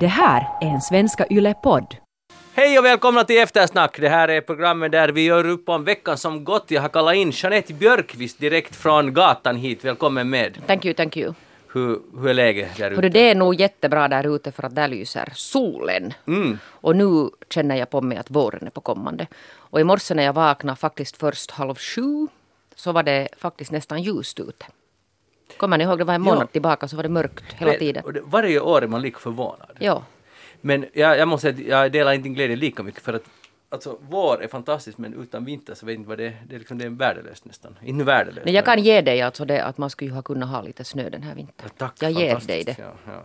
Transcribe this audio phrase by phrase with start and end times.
[0.00, 1.96] Det här är en Svenska Yle-podd.
[2.54, 4.00] Hej och välkomna till Eftersnack.
[4.00, 6.70] Det här är programmet där vi gör upp om veckan som gått.
[6.70, 9.84] Jag har kallat in Jeanette Björkqvist direkt från gatan hit.
[9.84, 10.66] Välkommen med.
[10.66, 11.34] Thank you, thank you.
[11.72, 13.08] Hur, hur är läget där ute?
[13.08, 16.14] det är nog jättebra där ute för att där lyser solen.
[16.26, 16.58] Mm.
[16.66, 19.26] Och nu känner jag på mig att våren är på kommande.
[19.50, 22.28] Och i morse när jag vaknade faktiskt först halv sju
[22.74, 24.66] så var det faktiskt nästan ljust ute.
[25.58, 26.46] Kommer ni ihåg, det var en månad Ja.
[26.46, 28.04] tillbaka så var det mörkt hela Men- tiden.
[28.24, 29.70] Varje år är man lika förvånad.
[29.78, 30.02] Ja.
[30.60, 33.22] Men jag, jag måste säga att jag delar inte din glädje lika mycket för att
[33.68, 36.42] alltså, vår är fantastiskt men utan vinter så vet jag inte vad det är.
[36.48, 37.76] Det är, liksom, det är värdelöst nästan.
[37.82, 38.44] Inte värdelöst.
[38.44, 40.84] Men jag kan ge dig alltså det att man skulle ju ha kunnat ha lite
[40.84, 41.70] snö den här vintern.
[41.76, 42.76] Tack, jag ger dig det.
[42.78, 43.24] Ja, ja.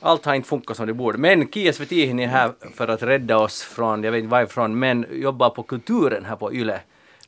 [0.00, 1.18] Allt har inte funkat som det borde.
[1.18, 5.06] Men Kia Svetihin är här för att rädda oss från, jag vet inte varifrån, men
[5.10, 6.80] jobbar på kulturen här på YLE.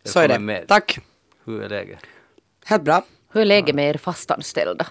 [0.05, 0.38] Så är det.
[0.38, 0.68] Med.
[0.68, 0.98] Tack.
[1.45, 1.98] Hur är läget?
[2.65, 3.02] Helt bra.
[3.38, 4.87] Hur är läget med er fastanställda?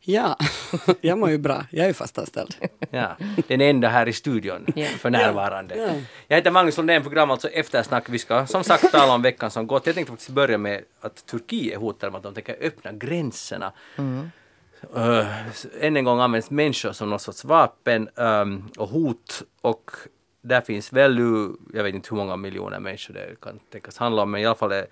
[0.00, 0.36] Ja,
[1.00, 1.66] jag mår ju bra.
[1.70, 2.54] Jag är ju fastanställd.
[2.90, 3.16] Ja,
[3.48, 4.86] den enda här i studion Ja.
[4.86, 5.76] för närvarande.
[5.76, 5.88] Ja.
[6.28, 8.08] Jag heter Magnus Lundén, program alltså Eftersnack.
[8.08, 9.86] Vi ska som sagt tala om veckan som gått.
[9.86, 13.72] Jag tänkte faktiskt börja med att Turkiet hotar med att de tänker öppna gränserna.
[14.96, 15.26] Uh,
[15.80, 19.90] än en gång används människor som någon sorts vapen um, och hot och
[20.42, 21.18] där finns väl
[21.74, 24.54] jag vet inte hur många miljoner människor det kan tänkas handla om, men i alla
[24.54, 24.86] fall är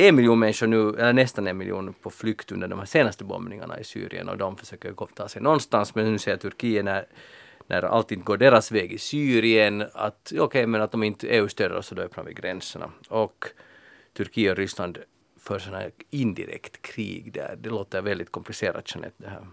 [0.00, 3.80] en miljon människor nu, eller nästan en miljon på flykt under de här senaste bombningarna
[3.80, 7.06] i Syrien och de försöker ta sig någonstans men nu säger Turkiet när,
[7.66, 11.48] när allt inte går deras väg i Syrien att okej men att de inte EU
[11.48, 12.90] stöder oss så då öppnar vi gränserna.
[13.08, 13.44] Och
[14.16, 14.98] Turkiet och Ryssland
[15.40, 17.56] för sådana här indirekt krig där.
[17.60, 19.46] Det låter väldigt komplicerat Jeanette det här.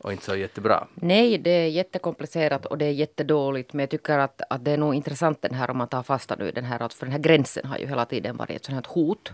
[0.00, 0.86] Och inte så jättebra.
[0.94, 3.72] Nej, det är jättekomplicerat och det är jättedåligt.
[3.72, 6.36] Men jag tycker att, att det är nog intressant den här om man tar fasta
[6.38, 6.88] nu den här.
[6.88, 9.32] För den här gränsen har ju hela tiden varit ett sånt här hot.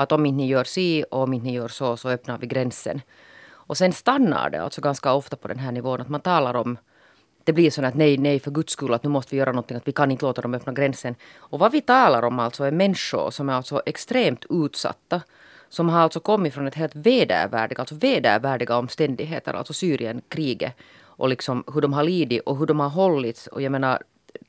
[0.00, 2.46] Att om inte ni gör si och om inte ni gör så så öppnar vi
[2.46, 3.00] gränsen.
[3.52, 6.78] Och sen stannar det alltså ganska ofta på den här nivån att man talar om
[7.44, 9.76] det blir så att nej, nej för guds skull att nu måste vi göra någonting,
[9.76, 11.14] att vi kan inte låta dem öppna gränsen.
[11.36, 15.20] Och vad vi talar om alltså är människor som är alltså extremt utsatta.
[15.68, 20.72] Som har alltså kommit från ett helt vedervärdiga, alltså vedervärdiga omständigheter, alltså Syrienkriget.
[21.02, 23.46] Och liksom hur de har lidit och hur de har hållits.
[23.46, 24.02] Och jag menar,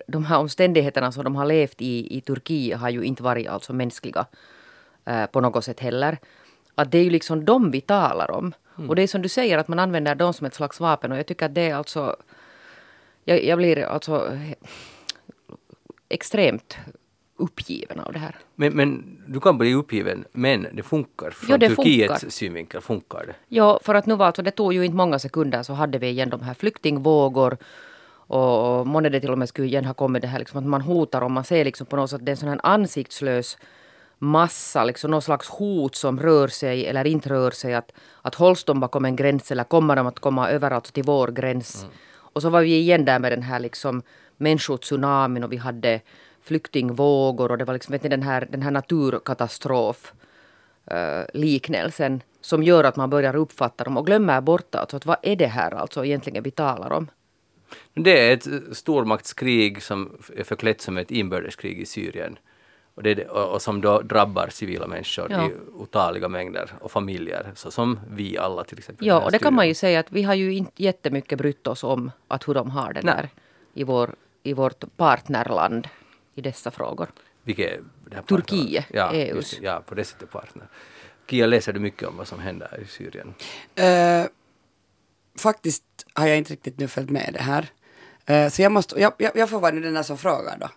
[0.07, 3.73] de här omständigheterna som de har levt i, i Turkiet har ju inte varit alltså
[3.73, 4.25] mänskliga
[5.05, 6.17] eh, på något sätt heller.
[6.75, 8.53] Att det är ju liksom dem vi talar om.
[8.87, 11.17] Och det är som du säger att man använder dem som ett slags vapen och
[11.17, 12.15] jag tycker att det är alltså
[13.25, 14.37] jag, jag blir alltså
[16.09, 16.77] extremt
[17.35, 18.35] uppgiven av det här.
[18.55, 21.31] Men, men du kan bli uppgiven men det funkar.
[21.31, 22.29] Från Jo, det Turkiets funkar.
[22.29, 23.35] synvinkel funkar det.
[23.47, 26.07] Ja, för att nu var alltså, det tog ju inte många sekunder så hade vi
[26.07, 27.57] igen de här flyktingvågor.
[28.33, 30.81] Och månne det till och med skulle igen ha kommit det här liksom att man
[30.81, 33.57] hotar och man ser liksom på något sätt att det är en sån här ansiktslös
[34.21, 37.73] massa, liksom någon slags hot som rör sig eller inte rör sig.
[37.73, 41.03] Att, att hålls de bakom en gräns eller kommer de att komma över alltså till
[41.03, 41.85] vår gräns?
[42.33, 44.01] Och så var vi igen där med den här liksom
[44.37, 46.01] människotsunamin och vi hade
[46.41, 50.13] flyktingvågor och det var liksom vet ni, den här, den här naturkatastrof
[50.85, 55.17] eh, liknelsen som gör att man börjar uppfatta dem och glömmer bort alltså att vad
[55.21, 57.07] är det här alltså egentligen vi talar om?
[57.93, 62.37] Det är ett stormaktskrig som är förklätt som ett inbördeskrig i Syrien.
[62.95, 65.47] Och, det och, och som då drabbar civila människor Ja.
[65.47, 69.07] i otaliga mängder och familjer, så som vi alla till exempel.
[69.07, 71.83] Ja, och det kan man ju säga att vi har ju inte jättemycket brytt oss
[71.83, 73.15] om att hur de har det Nej.
[73.15, 73.29] där
[73.73, 75.87] i, vår, i vårt partnerland
[76.35, 77.07] i dessa frågor.
[77.43, 79.35] Vilket är det här Turkiet, ja, EUs.
[79.35, 80.67] just Ja, på det sättet partner.
[81.27, 83.33] Kia, läser du mycket om vad som händer i Syrien?
[83.75, 84.25] Eh,
[85.37, 87.69] faktiskt har jag inte riktigt nu följt med det här.
[88.25, 90.69] Eh, så jag, måste, jag, jag, jag får vara den där som frågar då.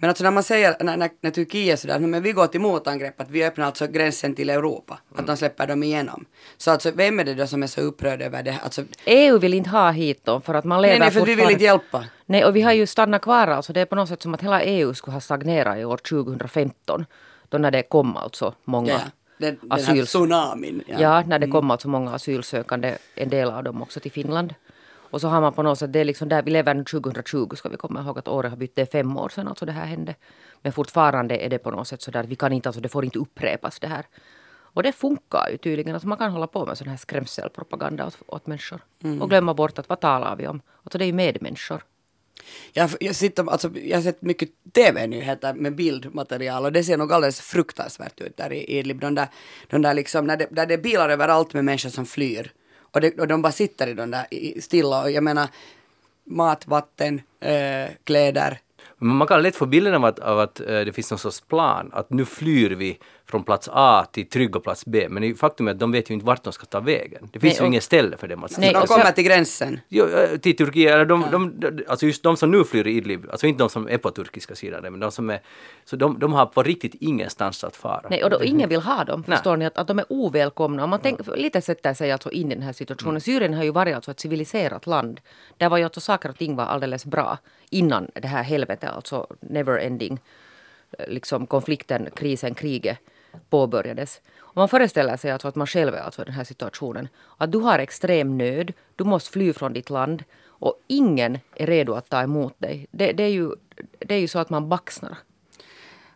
[0.00, 3.20] Men alltså när man säger, när, när, när Turkiet sådär, men vi går till motangrepp,
[3.20, 6.24] att vi öppnar alltså gränsen till Europa, att de släpper dem igenom.
[6.56, 8.58] Så alltså vem är det då som är så upprörd över det?
[8.64, 11.34] Alltså, EU vill inte ha hit dem för att man lever nej, nej, för vi
[11.34, 12.04] vill inte hjälpa.
[12.26, 13.72] Nej, och vi har ju stannat kvar alltså.
[13.72, 17.04] Det är på något sätt som att hela EU skulle ha stagnerat i år 2015.
[17.48, 19.10] Då när det kom alltså många Ja, ja.
[19.38, 20.82] Den, den här tsunamin.
[20.86, 24.54] Ja, när det kom alltså många asylsökande, en del av dem också till Finland.
[25.12, 27.54] Och så har man på något sätt, det är liksom där vi lever nu 2020
[27.54, 29.72] ska vi komma ihåg att året har bytt, det är fem år sedan alltså det
[29.72, 30.14] här hände.
[30.62, 33.04] Men fortfarande är det på något sätt så där vi kan inte, alltså det får
[33.04, 34.06] inte upprepas det här.
[34.74, 38.18] Och det funkar ju tydligen, att man kan hålla på med sån här skrämselpropaganda åt,
[38.26, 38.80] åt människor.
[39.20, 40.60] Och glömma bort att vad talar vi om?
[40.82, 41.84] Alltså det är ju medmänniskor.
[42.72, 47.12] Jag, jag, sitter, alltså, jag har sett mycket tv-nyheter med bildmaterial och det ser nog
[47.12, 49.00] alldeles fruktansvärt ut där i Idlib.
[49.00, 49.28] De där,
[49.70, 52.52] de där liksom, när det, där det är bilar överallt med människor som flyr.
[52.92, 54.26] Och, det, och de bara sitter i de där
[54.60, 55.48] stilla och jag menar
[56.24, 58.58] mat, vatten, äh, kläder.
[58.98, 61.90] Man kan lätt få bilden av att, av att eh, det finns någon sorts plan,
[61.92, 62.98] att nu flyr vi
[63.32, 65.06] från plats A till trygga plats B.
[65.10, 67.28] Men faktum är att de vet ju inte vart de ska ta vägen.
[67.32, 69.24] Det finns Nej, ju och- inget ställe för dem att Nej, de och kommer till
[69.24, 69.80] gränsen.
[69.88, 72.90] Jo, eh, till Turkiet, eller de, de, de, alltså just de som nu flyr i
[72.96, 75.40] Idlib, alltså inte de som är på turkiska sidan, men de som är,
[75.84, 78.06] så de, de har på riktigt ingenstans att fara.
[78.10, 79.24] Nej, och då, ingen vill ha dem.
[79.26, 79.36] Nej.
[79.36, 79.64] Förstår ni?
[79.64, 80.84] Att, att de är ovälkomna.
[80.84, 83.20] Om man tänk, lite sätter sig alltså in i den här situationen.
[83.20, 85.20] Syrien har ju varit alltså ett civiliserat land.
[85.56, 87.38] Där var ju alltså saker och ting var alldeles bra
[87.70, 90.18] innan det här helvetet, alltså never ending,
[90.98, 92.98] eh, liksom konflikten, krisen, kriget
[93.50, 94.20] påbörjades.
[94.38, 97.08] Om man föreställer sig alltså att man själv är alltså i den här situationen.
[97.36, 101.92] Att du har extrem nöd, du måste fly från ditt land och ingen är redo
[101.92, 102.86] att ta emot dig.
[102.90, 103.50] Det, det, är, ju,
[103.98, 105.18] det är ju så att man baxnar.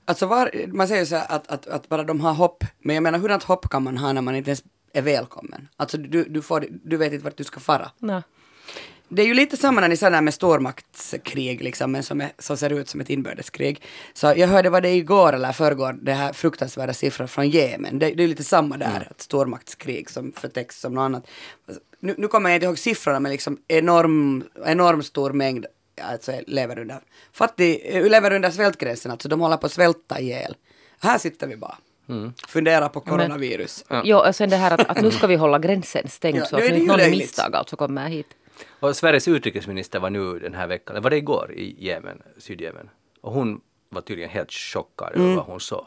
[0.05, 3.03] Alltså var, man säger så här att, att, att bara de har hopp, men jag
[3.03, 5.69] menar hurdant hopp kan man ha när man inte ens är välkommen?
[5.77, 7.91] Alltså du, du, får, du vet inte vart du ska fara.
[7.99, 8.23] Nej.
[9.09, 12.21] Det är ju lite samma när ni sa det här med stormaktskrig, liksom, men som,
[12.21, 13.83] är, som ser ut som ett inbördeskrig.
[14.15, 17.99] Så jag hörde vad det igår eller förrgår, det här fruktansvärda siffror från Jemen.
[17.99, 21.27] Det, det är lite samma där, ett stormaktskrig som förtäcks som något annat.
[22.01, 25.67] Nu, nu kommer jag inte ihåg siffrorna, men liksom enorm, enorm stor mängd
[26.03, 27.01] alltså lever under,
[27.33, 30.57] fattig, eh, lever under svältgränsen, alltså de håller på att svälta ihjäl.
[31.01, 31.77] Här sitter vi bara.
[32.49, 33.85] Fundera på coronavirus.
[34.05, 36.57] Jo, och sen det här att, att nu ska vi hålla gränsen stängd Ja, så
[36.57, 38.27] att är nu inte någon misstag alltså kommer hit.
[38.81, 42.91] Och Sveriges utrikesminister var nu den här veckan, eller var det igår, i Jemen, Sydjemen.
[43.21, 45.87] Och hon var tydligen helt chockad över vad hon såg.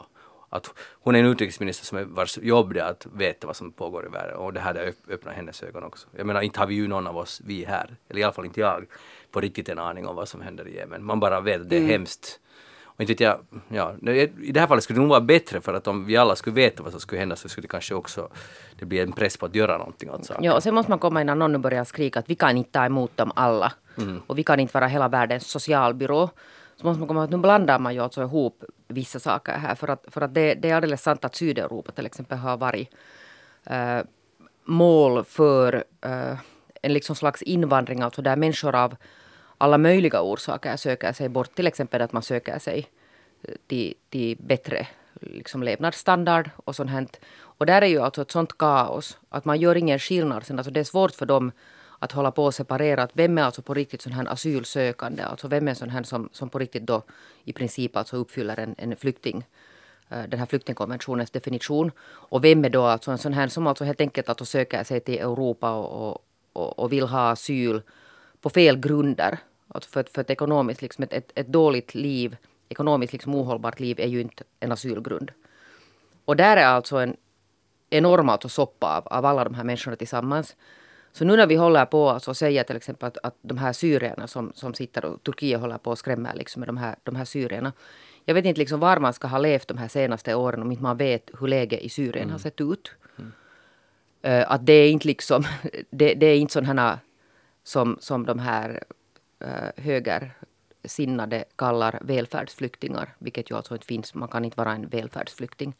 [0.52, 3.72] Att hon är en utrikesminister som är, vars jobb det är att veta vad som
[3.72, 6.08] pågår i världen och det här öppnar hennes ögon också.
[6.16, 8.44] Jag menar inte har vi ju någon av oss, vi här, eller i alla fall
[8.44, 8.86] inte jag,
[9.30, 11.04] på riktigt en aning om vad som händer i Jemen.
[11.04, 12.40] Man bara vet att det är hemskt.
[13.00, 13.38] Inte vet jag,
[13.68, 13.94] ja,
[14.42, 16.54] i det här fallet skulle det nog vara bättre för att om vi alla skulle
[16.54, 18.28] veta vad som skulle hända så skulle det kanske också
[18.78, 20.44] det bli en press på att göra någonting åt saken.
[20.44, 22.84] Ja, och sen måste man komma innan någon börjar skrika att vi kan inte ta
[22.84, 23.72] emot dem alla.
[24.26, 26.30] Och vi kan inte vara hela världens socialbyrå.
[26.76, 29.74] Så måste man komma ihåg att nu blandar man ju alltså ihop vissa saker här.
[29.74, 32.88] För att, för att det, det är alldeles sant att Sydeuropa till exempel har varit
[33.64, 33.98] eh,
[34.64, 36.38] mål för eh,
[36.82, 38.96] en liksom slags invandring, alltså där människor av
[39.60, 41.54] alla möjliga orsaker söker sig bort.
[41.54, 42.88] Till exempel att man söker sig
[43.42, 44.86] eh, till, till bättre
[45.20, 47.06] liksom levnadsstandard och sånt här.
[47.42, 50.46] Och där är ju alltså ett sånt kaos att man gör ingen skillnad.
[50.46, 51.52] Sen, alltså det är svårt för dem
[51.98, 55.48] att hålla på och separera att vem är alltså på riktigt sån här asylsökande, alltså
[55.48, 57.02] vem är sån här som, som på riktigt då
[57.44, 59.44] i princip alltså uppfyller en, en flykting
[60.08, 61.92] eh, den här flyktingkonventionens definition.
[62.08, 65.00] Och vem är då alltså en sån här som alltså helt enkelt alltså söker sig
[65.00, 67.82] till Europa och, och, och vill ha asyl
[68.40, 69.38] på fel grunder.
[69.74, 72.36] Alltså för, för ett ekonomiskt, liksom ett, ett, ett dåligt liv,
[72.68, 75.30] ekonomiskt liksom ohållbart liv är ju inte en asylgrund.
[76.24, 77.16] Och där är alltså en
[77.90, 80.56] enorm alltså soppa av, av alla de här människorna tillsammans.
[81.12, 84.26] Så nu när vi håller på alltså, säger till exempel att, att de här syrierna
[84.26, 87.24] som, som sitter och Turkiet håller på och skrämmer liksom med de här, de här
[87.24, 87.72] syrierna.
[88.24, 90.82] Jag vet inte liksom var man ska ha levt de här senaste åren om inte
[90.82, 92.92] man vet hur läget i Syrien har sett ut.
[94.22, 95.44] Eh, att det är inte liksom,
[95.90, 96.98] det, det är inte sådana
[97.64, 98.84] som, som de här
[99.40, 104.14] eh, högersinnade kallar välfärdsflyktingar, vilket ju alltså inte finns.
[104.14, 105.74] Man kan inte vara en välfärdsflykting.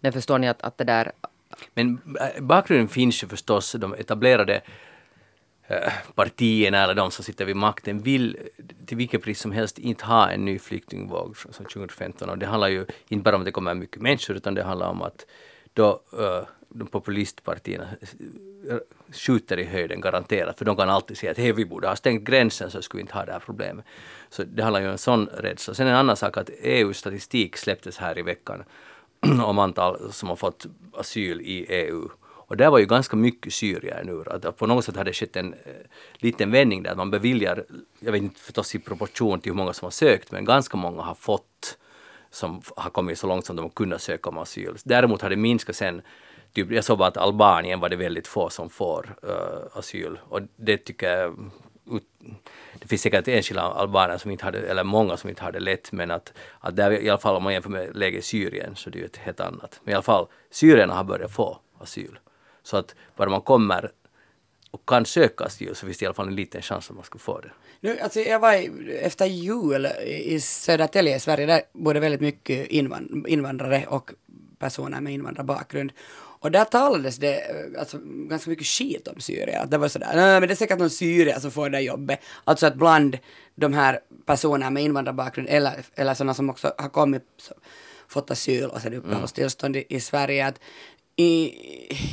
[0.00, 1.12] Men förstår ni att, att det där
[1.74, 4.60] Men eh, bakgrunden finns ju förstås, de etablerade
[5.66, 9.78] eh, partierna eller de som sitter vid makten vill eh, till vilket pris som helst
[9.78, 13.46] inte ha en ny flyktingvåg som 2015 och det handlar ju inte bara om att
[13.46, 15.26] det kommer mycket människor utan det handlar om att
[15.74, 16.44] då uh,
[16.74, 17.88] de populistpartierna
[19.12, 22.24] skjuter i höjden garanterat för de kan alltid säga att hej vi borde ha stängt
[22.24, 23.84] gränsen så skulle vi inte ha det här problemet.
[24.28, 25.74] Så det handlar ju om en sån rädsla.
[25.74, 28.64] Sen en annan sak att EU-statistik släpptes här i veckan
[29.44, 32.08] om antal som har fått asyl i EU.
[32.50, 34.24] Och där var ju ganska mycket syrier nu.
[34.26, 35.58] Att på något sätt hade det skett en eh,
[36.14, 36.90] liten vändning där.
[36.90, 37.64] att Man beviljar,
[38.00, 41.02] jag vet inte förstås i proportion till hur många som har sökt, men ganska många
[41.02, 41.78] har fått
[42.30, 44.76] som har kommit så långt som de har kunnat söka om asyl.
[44.84, 46.02] Däremot har det minskat sen.
[46.52, 50.18] Typ, jag såg bara att Albanien var det väldigt få som får uh, asyl.
[50.28, 51.50] Och det tycker jag
[51.90, 52.36] ut-
[52.74, 55.92] det finns säkert enskilda albaner som inte hade, eller många som inte har det lätt,
[55.92, 58.90] men att, att där, i alla fall om man jämför med läget i Syrien så
[58.90, 59.80] det är ju ett helt annat.
[59.84, 62.18] Men i alla fall, syrierna har börjat få asyl.
[62.62, 63.90] Så att bara man kommer
[64.70, 67.04] och kan söka asyl så finns det i alla fall en liten chans att man
[67.04, 67.50] ska få det.
[67.80, 72.20] Nu, alltså jag var i, efter jul i Södertälje i Sverige, där bor det väldigt
[72.20, 74.10] mycket invand, invandrare och
[74.58, 75.92] personer med invandrarbakgrund.
[76.40, 79.62] Och där talades det eh, alltså, ganska mycket skit om Syrien.
[79.62, 82.20] Att Det var sådär, nej men det är säkert någon syrier som får det jobbet.
[82.44, 83.18] Alltså att bland
[83.54, 87.54] de här personerna med invandrarbakgrund eller, eller sådana som också har kommit, så,
[88.08, 90.60] fått asyl och sedan uppehållstillstånd i, i Sverige, att
[91.16, 91.52] i,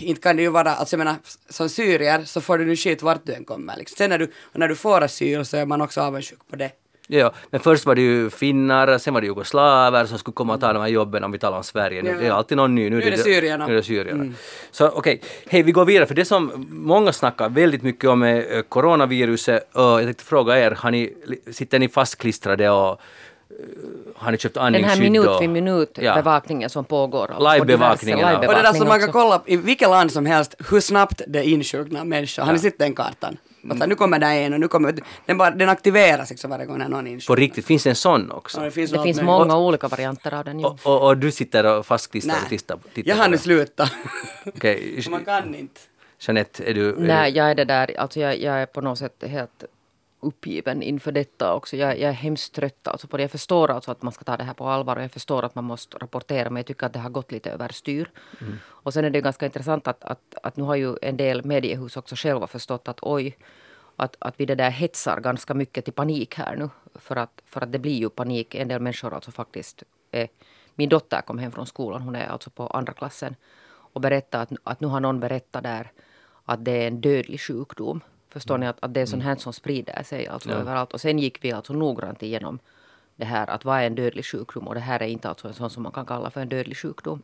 [0.01, 1.15] inte kan det ju vara, alltså jag menar,
[1.49, 3.77] som syrier så får du nu skit vart du än kommer.
[3.77, 3.95] Liksom.
[3.97, 6.71] Sen när du, när du får asyl så är man också avundsjuk på det.
[7.09, 10.61] Ja, men först var det ju finnar, sen var det jugoslaver som skulle komma och
[10.61, 12.03] ta de här jobben om vi talar om Sverige.
[12.03, 12.17] Nu, Ja.
[12.17, 12.89] Det är alltid någon ny.
[12.89, 13.67] Nu är det syrierna.
[13.67, 14.33] Nu är det syrierna.
[14.71, 18.55] Så okej, hej vi går vidare för det som många snackar väldigt mycket om är
[18.55, 21.13] eh, coronaviruset och jag tänkte fråga er, har ni,
[21.51, 22.95] sitter ni fastklistrade och eh,
[24.15, 25.11] har ni köpt Den här andningsskydd?
[25.11, 26.15] minut vid minut Ja.
[26.15, 27.27] bevakningen som pågår.
[27.53, 30.79] Livebevakningen diverse Och det där som man kan kolla i vilket land som helst hur
[30.79, 32.43] snabbt det insjuknar människor.
[32.43, 33.37] Har ni sett den kartan?
[33.69, 34.95] Och så, nu kommer det en och nu kommer...
[35.25, 37.35] Den, bara, den aktiveras liksom varje gång när någon På insjuknar.
[37.35, 38.57] riktigt, finns det en sån också?
[38.59, 40.65] Ja, det finns, Det finns många olika varianter av den.
[40.65, 43.37] Och, och, och du sitter och fastklistrad och Nej, tittar, tittar jag har på nu
[43.37, 43.91] slutat.
[44.45, 45.81] Okej, man kan inte.
[46.19, 46.89] Jeanette, är du...
[46.89, 49.63] Är Nej, du jag är det där, alltså jag, jag är på något sätt helt
[50.27, 51.77] uppgiven inför detta också.
[51.77, 53.23] Jag, jag är hemskt trött alltså på det.
[53.23, 55.55] Jag förstår alltså att man ska ta det här på allvar och jag förstår att
[55.55, 58.11] man måste rapportera men jag tycker att det har gått lite överstyr.
[58.65, 61.97] Och sen är det ganska intressant att, att, att nu har ju en del mediehus
[61.97, 63.37] också själva förstått att oj,
[63.95, 66.69] att, att vi det där hetsar ganska mycket till panik här nu.
[66.95, 68.55] För att, för att det blir ju panik.
[68.55, 70.27] En del människor alltså faktiskt är,
[70.75, 73.35] min dotter kom hem från skolan, hon är alltså på andra klassen
[73.93, 75.91] och berättade att, att nu har någon berättat där
[76.47, 78.01] att det är en dödlig sjukdom.
[78.37, 80.93] Förstår ni att, att det är sånt här som sprider sig alltså överallt.
[80.93, 82.59] Och sen gick vi alltså noggrant igenom
[83.15, 85.53] det här att vad är en dödlig sjukdom och det här är inte alltså en
[85.53, 87.21] sån som man kan kalla för en dödlig sjukdom.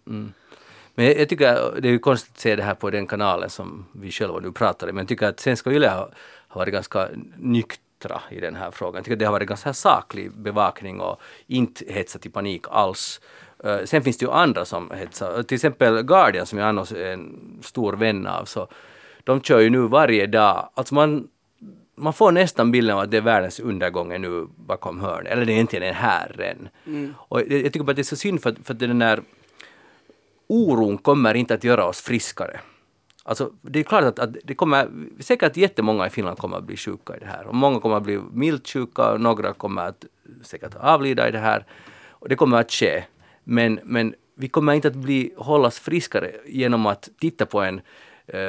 [0.96, 3.50] Men jag, jag tycker det är ju konstigt att se det här på den kanalen
[3.50, 6.14] som vi själva nu pratar i, men jag tycker att Svenska Yle har,
[6.48, 8.96] har varit ganska nyktra i den här frågan.
[8.96, 13.22] Jag tycker det har varit ganska saklig bevakning och inte hetsat i panik alls.
[13.64, 17.14] Eh, sen finns det ju andra som hetsar, till exempel Guardian som jag annars är
[17.14, 18.68] en stor vän av, så
[19.24, 21.28] de kör ju nu varje dag, alltså man
[21.96, 25.46] man får nästan bilden av att det är världens undergång är nu bakom hörnet, eller
[25.46, 26.70] det är egentligen är här än.
[27.16, 29.00] Och jag, jag tycker bara att det är så synd för, att- för att den
[29.00, 29.22] där
[30.48, 32.60] oron kommer inte att göra oss friskare.
[33.24, 34.90] Alltså, det är klart att, att det kommer,
[35.20, 37.48] säkert jättemånga i Finland kommer att bli sjuka i det här.
[37.48, 40.06] Och många kommer att bli milt sjuka, och några kommer att
[40.44, 41.66] säkert avlida i det här.
[42.10, 43.04] Och det kommer att ske.
[43.44, 47.82] Men, men vi kommer inte att bli, hållas friskare genom att titta på en
[48.28, 48.40] eh,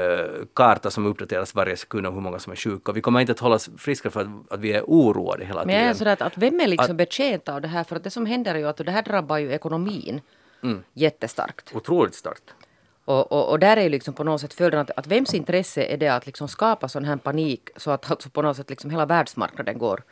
[0.55, 2.93] karta som uppdateras varje sekund om hur många som är sjuka.
[2.93, 5.83] Vi kommer inte att hållas friskare för att, att vi är oroade hela Men tiden.
[5.83, 7.85] jag är sådär att, att vem är liksom betjänt av det här?
[7.85, 10.21] För att det som händer är ju att det här drabbar ju ekonomin
[10.93, 11.73] jättestarkt.
[11.75, 12.55] Otroligt starkt.
[13.05, 15.85] Och, och, och där är ju liksom på något sätt följden att, att vems intresse
[15.85, 18.91] är det att liksom skapa sån här panik så att alltså på något sätt liksom
[18.91, 20.03] hela världsmarknaden går,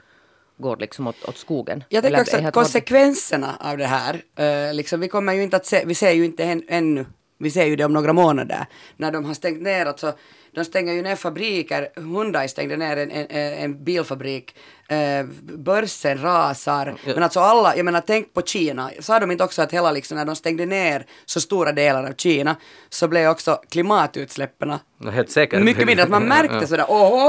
[0.57, 1.85] går liksom åt, åt skogen.
[1.89, 5.57] Jag tänker också är att konsekvenserna av det här, eh, liksom, vi kommer ju inte
[5.57, 7.07] att se, vi ser ju inte än, ännu,
[7.43, 10.13] vi ser ju det om några månader, när de har stängt ner, alltså,
[10.55, 14.55] de stänger ju ner fabriker, Hyundai stängde ner en, en, en bilfabrik,
[14.89, 15.25] eh,
[15.57, 19.73] börsen rasar, men alltså alla, jag menar tänk på Kina, sa de inte också att
[19.73, 22.57] hela liksom när de stängde ner så stora delar av Kina
[22.89, 25.63] så blev också klimatutsläppen No, helt säkert.
[25.63, 26.67] mycket mindre, att man märkte Ja.
[26.67, 27.27] sådär åhå,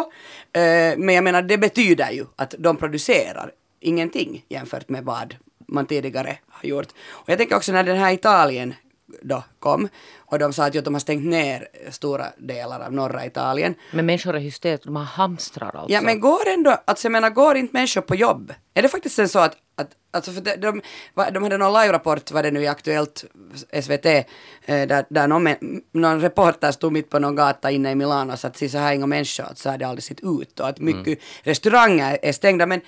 [0.53, 5.36] eh, men jag menar det betyder ju att de producerar ingenting jämfört med vad
[5.67, 6.88] man tidigare har gjort.
[7.10, 8.74] Och jag tänker också när den här Italien
[9.22, 13.25] då kom och de sa att, att de har stängt ner stora delar av norra
[13.25, 13.75] Italien.
[13.91, 15.93] Men människor är hysteriska, de har hamstrar alltså.
[15.93, 18.53] Ja men går ändå, alltså jag menar går inte människor på jobb?
[18.74, 20.82] Är det faktiskt sen så att, att alltså för de, de,
[21.34, 23.25] de hade någon live-rapport, vad det nu är Aktuellt,
[23.82, 24.24] SVT, eh,
[24.65, 25.48] där, där någon,
[25.91, 28.77] någon reporter stod mitt på någon gata inne i Milano och sa att "Se, så
[28.77, 32.20] här är inga människor, att så har det aldrig sett ut och att mycket restauranger
[32.22, 32.82] är stängda men,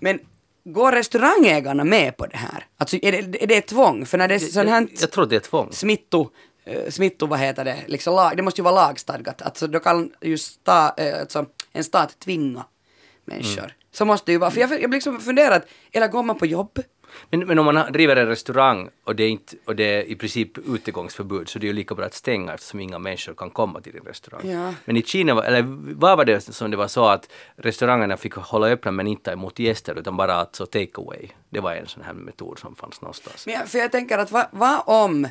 [0.00, 0.18] men
[0.64, 2.66] går restaurangägarna med på det här?
[2.76, 4.06] Alltså är det, är det ett tvång?
[4.06, 5.72] För när det är sån här jag, tror det är tvång.
[5.72, 6.30] smitto,
[6.64, 9.42] eh, smitto, vad heter det, liksom lag, det måste ju vara lagstadgat.
[9.42, 12.64] Alltså då kan ju sta, eh, alltså, en stat tvinga
[13.24, 13.74] människor.
[13.92, 16.78] Så måste det ju vara, för jag, jag liksom funderat, eller går man på jobb?
[17.30, 20.16] Men, men om man driver en restaurang och det, är inte, och det är i
[20.16, 23.80] princip utegångsförbud så det är ju lika bra att stänga eftersom inga människor kan komma
[23.80, 24.50] till din restaurang.
[24.50, 24.74] Ja.
[24.84, 25.62] Men i Kina, var- eller
[25.94, 29.32] vad var det som det var så att restaurangerna fick hålla öppna men inte ta
[29.32, 31.28] emot gäster utan bara alltså take away.
[31.50, 33.46] Det var en sån här metod som fanns någonstans.
[33.46, 35.28] Men jag, för jag tänker att vad vad om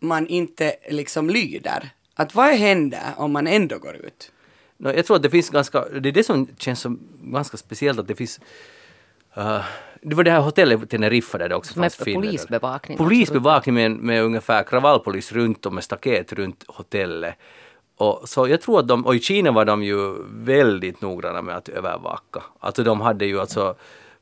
[0.00, 1.90] man inte liksom lyder?
[2.14, 4.32] Att vad händer om man ändå går ut?
[4.76, 7.98] No, jag tror att det finns ganska, det är det som känns som ganska speciellt
[7.98, 8.40] att det finns
[9.34, 9.60] eh,
[10.02, 12.20] det var det här hotellet i Teneriffa där det också fanns finnar.
[12.20, 12.98] polisbevakning.
[12.98, 17.34] Polisbevakning med, med ungefär kravallpolis runt om med staket runt hotellet.
[17.96, 21.56] Och, så jag tror att de, och i Kina var de ju väldigt noggranna med
[21.56, 22.42] att övervaka.
[22.60, 23.74] Alltså de hade ju alltså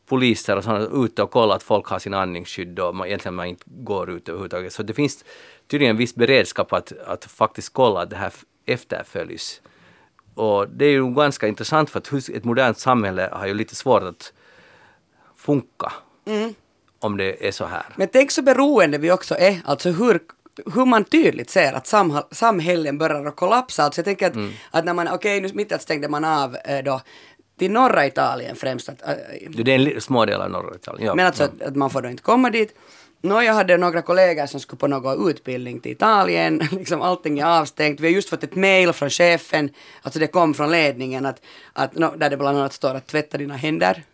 [0.06, 3.46] poliser och sådana ute och kolla att folk har sin andningsskydd och man, egentligen man
[3.46, 4.72] inte går ut överhuvudtaget.
[4.72, 5.24] Så det finns
[5.66, 8.32] tydligen en viss beredskap att, att faktiskt kolla att det här
[8.66, 9.60] efterföljs.
[10.34, 14.02] Och det är ju ganska intressant för att ett modernt samhälle har ju lite svårt
[14.02, 14.32] att
[15.46, 15.92] funka
[17.00, 17.84] om det är så här.
[17.96, 20.20] Men tänk så beroende vi också är, alltså hur,
[20.74, 21.94] hur man tydligt ser att
[22.30, 23.82] samhällen börjar att kollapsa.
[23.82, 24.36] Alltså jag tänker att,
[24.70, 27.00] att när man, okej nu mitt i allt stängde man av eh, då
[27.58, 28.88] till norra Italien främst.
[28.88, 29.14] Att, äh,
[29.64, 31.06] Det är en små del av norra Italien.
[31.06, 31.14] Ja.
[31.14, 32.74] men alltså att, att man får då inte komma dit.
[33.20, 37.60] Nå, jag hade några kollegor som skulle på någon utbildning till Italien, liksom allting är
[37.60, 38.00] avstängt.
[38.00, 39.70] Vi har just fått ett mail från chefen,
[40.02, 41.40] alltså det kom från ledningen, att,
[41.72, 44.04] att, nå, där det bland annat står att tvätta dina händer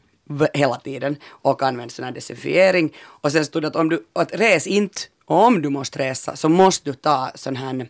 [0.55, 2.93] hela tiden och använd sån här desinfiering.
[3.05, 6.37] Och sen stod det att om du, att res inte, och om du måste resa
[6.37, 7.89] så måste du ta sån här,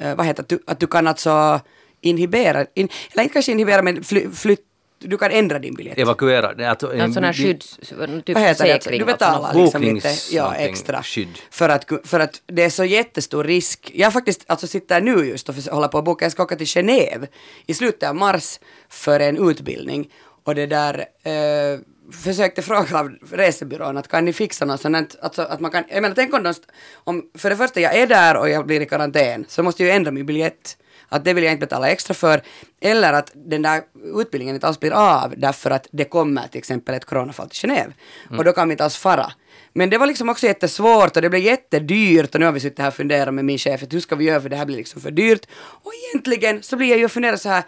[0.00, 1.60] eh, vad heter det, att du, att du kan alltså
[2.00, 4.64] inhibera, in, eller inte kanske inhibera men fly, flytt,
[5.00, 5.98] du kan ändra din biljett.
[5.98, 6.54] Evakuera.
[6.54, 7.76] Det är Alltså, En sån här vi- skydds...
[8.24, 8.98] Typ Vad heter det?
[8.98, 11.02] Du betalar liksom lite ja, extra.
[11.02, 11.38] skydd.
[11.50, 13.90] För att, för att det är så jättestor risk.
[13.94, 16.24] Jag faktiskt alltså sitter nu just och håller på att boka.
[16.24, 17.26] Jag ska åka till Genève
[17.66, 20.10] i slutet av mars för en utbildning.
[20.48, 21.80] Och det där eh,
[22.24, 25.84] försökte fråga av resebyrån att kan ni fixa något sånt här, alltså att man kan,
[25.88, 26.54] jag menar tänk om de,
[26.94, 29.90] om, för det första jag är där och jag blir i karantän så måste jag
[29.90, 30.76] ju ändra min biljett.
[31.08, 32.42] Att det vill jag inte betala extra för.
[32.80, 33.82] Eller att den där
[34.14, 37.92] utbildningen inte alls blir av därför att det kommer till exempel ett coronafall till Genève.
[38.38, 39.32] Och då kan vi inte alls fara.
[39.72, 42.78] Men det var liksom också jättesvårt och det blev jättedyrt och nu har vi suttit
[42.78, 44.76] här och funderat med min chef att hur ska vi göra för det här blir
[44.76, 45.46] liksom för dyrt.
[45.84, 47.62] Och egentligen så blir jag ju och funderar så här,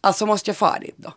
[0.00, 1.12] alltså måste jag fara dit då?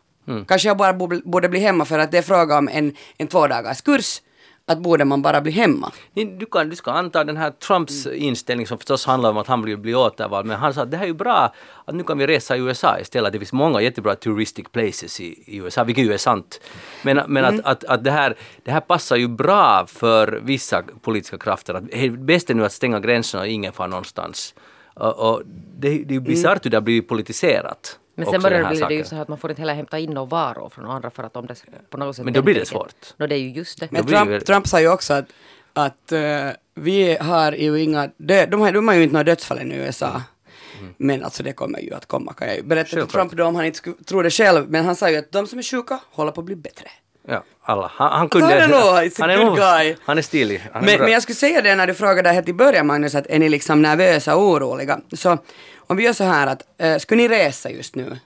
[0.47, 0.93] Kanske jag bara
[1.25, 4.21] borde, bli hemma för att det är fråga om en, en två dagars kurs.
[4.69, 5.91] Att borde man bara bli hemma?
[6.13, 9.65] Du, kan, du ska anta den här Trumps inställning som förstås handlar om att han
[9.65, 10.47] vill bli återvald.
[10.47, 11.53] Men han sa att det här är ju bra
[11.85, 13.33] att nu kan vi resa i USA istället.
[13.33, 16.61] Det finns många jättebra touristic places i, i USA, vilket ju är sant.
[17.01, 21.37] Men, men att, att, att det, här, det här passar ju bra för vissa politiska
[21.37, 21.73] krafter.
[21.73, 24.55] Att, det bäst är nu att stänga gränserna och ingen far någonstans.
[24.93, 25.41] Och, och
[25.77, 27.99] det, det är ju bisarrt hur det har blivit politiserat.
[28.17, 29.73] Men sen börjar det här bli det ju så här att man får inte heller
[29.73, 31.55] hämta in några varor från andra för att om det
[31.89, 32.25] på något sätt...
[32.25, 33.13] Men då blir det svårt.
[33.17, 33.91] Nå, det är ju just det.
[33.91, 35.25] Men Trump, Trump sa ju också att,
[35.73, 39.57] att eh, vi har ju inga död, de har, de har ju inte några dödsfall
[39.57, 40.21] ännu i USA.
[40.97, 43.07] Men alltså det kommer ju att komma kan jag ju berätta till Mm.
[43.07, 43.29] Självklart.
[43.29, 44.69] Trump då om han inte skulle tro det själv.
[44.69, 46.89] Men han sa ju att de som är sjuka håller på att bli bättre.
[47.29, 47.91] Ja, alla.
[47.95, 48.47] Han, han kunde...
[48.47, 48.79] han är nog-
[49.19, 49.95] han är guy.
[50.05, 50.61] Han är stilig.
[50.73, 51.03] Han är Men, bra.
[51.03, 53.49] men jag skulle säga det när du frågade helt i början Magnus, att är ni
[53.49, 54.99] liksom nervösa och oroliga?
[55.13, 55.37] Så
[55.87, 58.17] om vi gör så här att, eh, skulle ni resa just nu?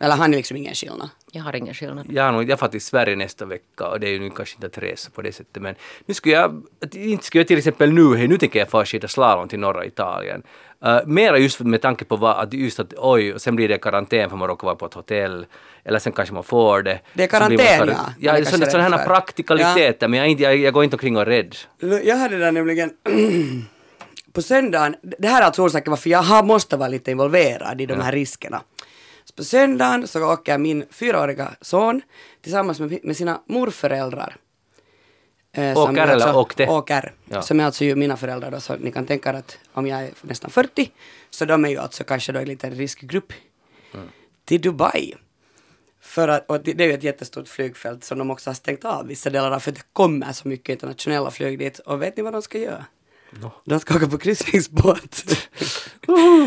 [0.00, 1.08] Eller har ni liksom ingen skillnad?
[1.32, 2.06] Jag har ingen skillnad.
[2.10, 4.54] Jag har nog, jag far till Sverige nästa vecka och det är ju nu kanske
[4.56, 5.74] inte att resa på det sättet men
[6.06, 6.62] nu skulle jag,
[6.92, 9.84] inte skulle jag till exempel nu, hej, nu tänker jag fara skida slalom till norra
[9.84, 10.42] Italien.
[10.86, 13.78] Uh, mera just med tanke på vad, att just att oj, och sen blir det
[13.78, 15.46] karantän för man råkar vara på ett hotell.
[15.84, 17.00] Eller sen kanske man får det.
[17.14, 17.94] Det är man karantän, kar- ja.
[18.02, 21.22] Man Ja, det kanske sådana, här praktikaliteter men jag, jag, jag går inte omkring och
[21.22, 21.56] är rädd.
[22.04, 22.90] Jag hade där nämligen
[24.32, 27.86] på söndagen, det här är alltså orsaken varför jag har, måste vara lite involverad i
[27.86, 28.62] de här riskerna.
[29.24, 32.02] Så på söndagen så åker min fyraåriga son
[32.42, 34.36] tillsammans med, med sina morföräldrar.
[35.52, 36.66] Eh, som Åker är eller åkte?
[36.66, 37.42] Åker, Ja.
[37.42, 40.02] som är alltså ju mina föräldrar då, så ni kan tänka er att om jag
[40.02, 40.90] är nästan 40,
[41.30, 43.32] så de är ju alltså kanske då en liten riskgrupp
[44.44, 45.14] till Dubai.
[46.00, 48.84] För att, och det det är ju ett jättestort flygfält som de också har stängt
[48.84, 51.78] av vissa delar av för det kommer så mycket internationella flyg dit.
[51.78, 52.84] Och vet ni vad de ska göra?
[53.64, 55.14] De ska åka på kryssningsbåt.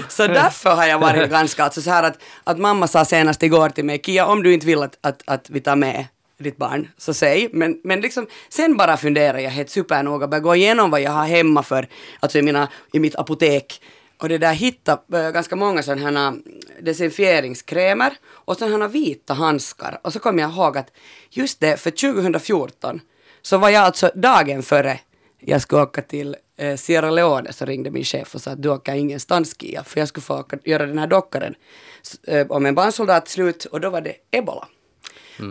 [0.09, 3.69] så därför har jag varit ganska, alltså så här att, att mamma sa senast igår
[3.69, 6.05] till mig, Kia om du inte vill att, att, att vi tar med
[6.37, 7.49] ditt barn, så säg.
[7.53, 11.25] Men, men liksom, sen bara funderar jag helt supernoga, börjar gå igenom vad jag har
[11.25, 11.87] hemma för,
[12.19, 13.81] alltså i, mina, i mitt apotek.
[14.17, 16.33] Och det där hitta äh, ganska många sådana här
[16.81, 19.99] desinfieringskrämer och sådana här vita handskar.
[20.03, 20.91] Och så kom jag ihåg att
[21.29, 23.01] just det, för 2014
[23.41, 24.99] så var jag alltså dagen före
[25.45, 28.69] jag skulle åka till eh, Sierra Leone så ringde min chef och sa att du
[28.69, 31.55] åker ingenstans Kia för jag skulle få göra den här dockaren
[32.27, 34.67] eh, om en barnsoldat slut och då var det ebola.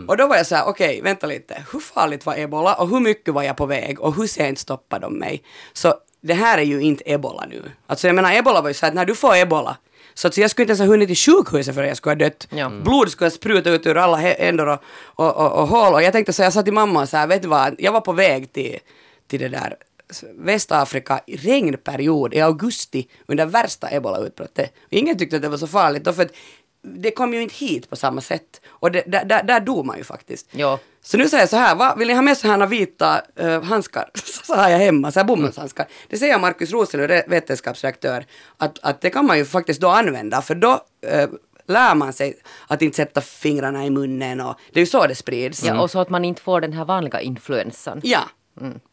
[0.07, 2.99] Och då var jag så här, okej, vänta lite, hur farligt var ebola och hur
[2.99, 5.43] mycket var jag på väg och hur sent stoppade de mig?
[5.73, 7.63] Så det här är ju inte ebola nu.
[7.87, 9.77] Alltså jag menar, ebola var ju så att när du får ebola
[10.13, 12.47] så att jag skulle inte ens ha hunnit till sjukhuset förrän jag skulle ha dött.
[12.49, 12.69] Ja.
[12.69, 15.93] Blod skulle ha sprutat ut ur alla hä- händer och, och, och, och hål.
[15.93, 18.01] Och jag tänkte så, jag sa till mamma så här, vet du vad, jag var
[18.01, 18.79] på väg till,
[19.27, 19.75] till det där
[20.33, 24.73] Västafrika i regnperiod i augusti under värsta ebola-utbrottet.
[24.89, 26.31] Ingen tyckte att det var så farligt då för att
[26.83, 28.61] det kom ju inte hit på samma sätt.
[28.67, 30.47] Och det, där, där, där dog man ju faktiskt.
[30.51, 30.79] Ja.
[31.03, 33.61] Så nu säger jag så här, va, vill ni ha med så här vita uh,
[33.61, 34.09] handskar?
[34.43, 35.87] så har jag hemma, så här bomullshandskar.
[36.07, 38.25] Det säger Markus Rosenlund, re- vetenskapsredaktör,
[38.57, 41.29] att, att det kan man ju faktiskt då använda, för då eh,
[41.67, 42.35] lär man sig
[42.67, 45.63] att inte sätta fingrarna i munnen och det är ju så det sprids.
[45.63, 48.01] Ja, och så att man inte får den här vanliga influensan.
[48.03, 48.21] Ja.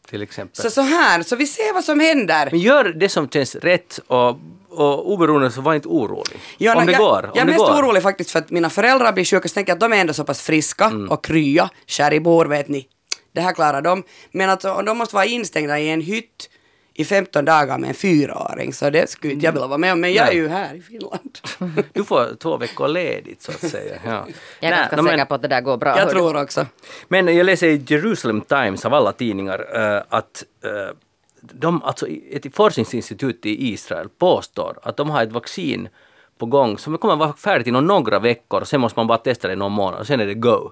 [0.09, 0.63] Till exempel.
[0.63, 2.49] Så så här, så vi ser vad som händer.
[2.51, 4.29] Men gör det som känns rätt och,
[4.69, 6.39] och oberoende så var inte orolig.
[6.57, 7.23] Ja, om det jag, går.
[7.25, 7.83] Om jag är mest går.
[7.83, 10.13] orolig faktiskt för att mina föräldrar blir sjuka, så tänker jag att de är ändå
[10.13, 11.09] så pass friska Mm.
[11.09, 12.87] och krya, käribor vet ni.
[13.31, 14.03] Det här klarar de.
[14.31, 16.49] Men att de måste vara instängda i en hytt
[16.99, 20.01] i 15 dagar med en fyraåring så det skulle inte jag vilja vara med om.
[20.01, 21.39] Men jag är ju här i Finland.
[21.93, 23.99] Du får två veckor ledigt så att säga.
[24.05, 24.27] Ja.
[24.59, 25.89] Jag är ganska no, säker på att det där går bra.
[25.89, 26.11] Jag hördu.
[26.11, 26.65] tror också.
[27.07, 30.95] Men jag läser i Jerusalem Times av alla tidningar eh, att eh,
[31.41, 35.89] de, alltså ett forskningsinstitut i Israel påstår att de har ett vaccin
[36.37, 38.63] på gång som kommer att vara färdigt inom några veckor.
[38.63, 40.71] Sen måste man bara testa det i någon månad och sen är det go.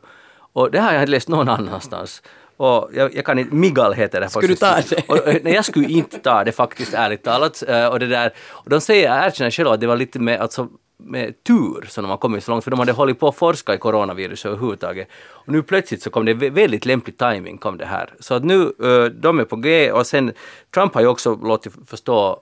[0.53, 2.21] Och det har jag inte läst någon annanstans.
[2.57, 5.09] Och jag, jag kan inte, Migal heter det Skulle du ta det?
[5.09, 7.63] Och, nej, jag skulle inte ta det faktiskt, ärligt talat.
[7.67, 10.67] Eh, Och, det där, och de säger, erkänner själva att det var lite med, alltså,
[10.99, 13.73] med tur som de har kommit så långt, för de hade hållit på att forska
[13.73, 15.07] i coronavirus överhuvudtaget.
[15.29, 18.09] Och nu plötsligt så kom det vä- väldigt lämplig timing kom det här.
[18.19, 20.33] Så att nu, eh, de är på G och sen,
[20.73, 22.39] Trump har ju också låtit förstå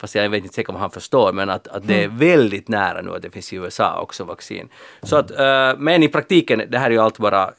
[0.00, 3.00] Fast jag vet inte säkert om han förstår, men att, att det är väldigt nära
[3.02, 4.68] nu att det finns i USA också vaccin.
[5.02, 7.50] Så att, eh, men i praktiken, det här är ju allt bara,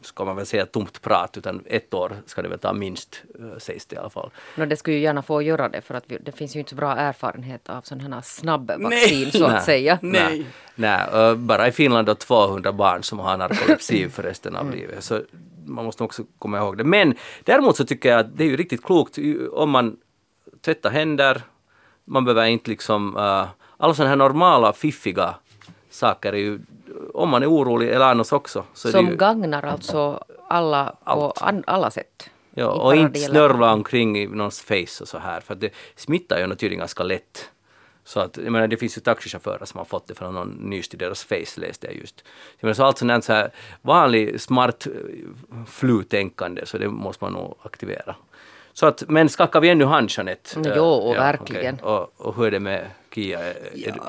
[0.00, 3.58] ska man väl säga, tomt prat, utan ett år ska det väl ta minst, eh,
[3.58, 4.30] sägs det i alla fall.
[4.56, 6.70] No, det skulle ju gärna få göra det för att vi, det finns ju inte
[6.70, 9.56] så bra erfarenhet av sådana här snabbvaccin så Nej.
[9.56, 9.98] att säga.
[10.02, 10.46] Nej.
[10.74, 15.04] Nej, eh, bara i Finland då 200 barn som har narkolepsi för resten av livet.
[15.04, 15.20] Så
[15.66, 16.84] man måste också komma ihåg det.
[16.84, 19.18] Men däremot så tycker jag att det är ju riktigt klokt
[19.52, 19.96] om man
[20.64, 21.42] tvättar händer,
[22.04, 25.34] man behöver inte liksom, eh, alla sådana här normala fiffiga
[25.90, 26.60] saker är ju,
[27.14, 28.64] om man är orolig eller annars också.
[28.74, 31.42] Så är Som ju, gagnar alltså alla på Allt.
[31.42, 32.30] an, alla sätt.
[32.54, 36.38] ja, och inte snörvla omkring i någons face och så här, för att det smittar
[36.38, 37.50] ju naturligtvis ganska lätt.
[38.04, 40.88] Så att, jag menar, det finns ju taxichaufförer som har fått det från någon nys
[40.88, 42.24] till deras face, läste jag just.
[42.58, 43.50] Jag menar, så allt sånt så här
[43.82, 44.92] vanlig smart eh,
[45.66, 48.14] flutänkande, så det måste man nog aktivera.
[48.72, 50.56] Så att, men skakar vi ännu hand, Jeanette?
[50.58, 51.74] Mm, jo, ja, verkligen.
[51.74, 51.86] okej.
[51.94, 53.38] Och, och hur är det med Kia?
[53.40, 53.92] Är, är Ja.
[53.94, 54.00] du,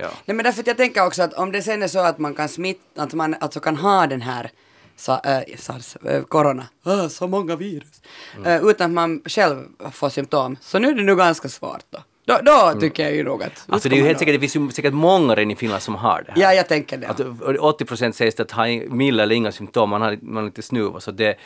[0.00, 0.10] ja.
[0.24, 2.34] Nej men därför att jag tänker också att om det sen är så att man
[2.34, 4.50] kan smitta, att man alltså kan ha den här
[4.96, 8.02] sa, äh, SARS, äh, corona, äh, så många virus,
[8.44, 11.98] äh, utan att man själv får symptom, så nu är det nog ganska svårt då.
[12.24, 13.64] Då, då tycker jag ju nog att...
[13.66, 15.82] nu Alltså det är ju helt säkert, det finns ju säkert många redan i Finland
[15.82, 16.42] som har det här.
[16.42, 17.08] Ja, jag tänker det.
[17.08, 17.20] Att
[17.58, 20.62] 80 procent sägs det att ha milda eller inga symptom, man har, man har lite
[20.62, 21.38] snuva så det,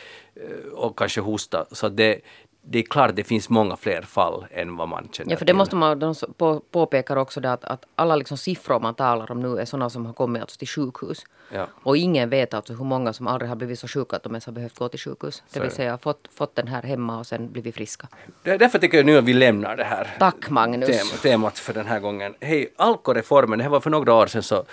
[0.73, 1.65] och kanske hosta.
[1.71, 2.19] Så det,
[2.65, 5.49] det är klart det finns många fler fall än vad man känner Ja, för det
[5.49, 5.55] till.
[5.57, 9.39] måste man, de på, påpekar också det att, att alla liksom siffror man talar om
[9.39, 11.23] nu är sådana som har kommit alltså till sjukhus.
[11.53, 11.67] Ja.
[11.83, 14.45] Och ingen vet alltså hur många som aldrig har blivit så sjuka att de ens
[14.45, 15.43] har behövt gå till sjukhus.
[15.53, 18.07] Det vill säga fått, fått den här hemma och sen blivit friska.
[18.43, 20.89] Det- Därför tycker jag nu att vi lämnar det här Tack Magnus.
[20.89, 22.33] tem- temat för den här gången.
[22.41, 24.63] Hej, alkoreformen, det här var för några år sedan så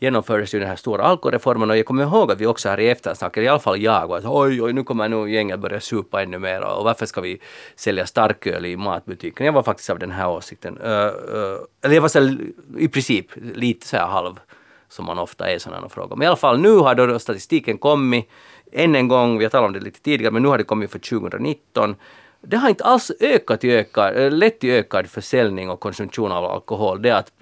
[0.00, 2.88] genomfördes ju den här stora alkoholreformen och jag kommer ihåg att vi också här i
[2.88, 6.22] eftersnack, eller i alla fall jag, att oj, oj, nu kommer nog gänget börja supa
[6.22, 7.40] ännu mer och varför ska vi
[7.76, 9.46] sälja starköl i matbutiken?
[9.46, 10.78] Jag var faktiskt av den här åsikten.
[10.78, 12.36] Uh, uh, eller jag var så
[12.78, 14.40] i princip lite så här halv
[14.88, 16.16] som man ofta är i sådana frågor.
[16.16, 18.28] Men i alla fall nu har då statistiken kommit
[18.72, 20.90] än en gång, vi har talat om det lite tidigare, men nu har det kommit
[20.90, 21.96] för 2019.
[22.40, 27.02] Det har inte alls ökat i ökad, lett till ökad försäljning och konsumtion av alkohol.
[27.02, 27.32] Det är att,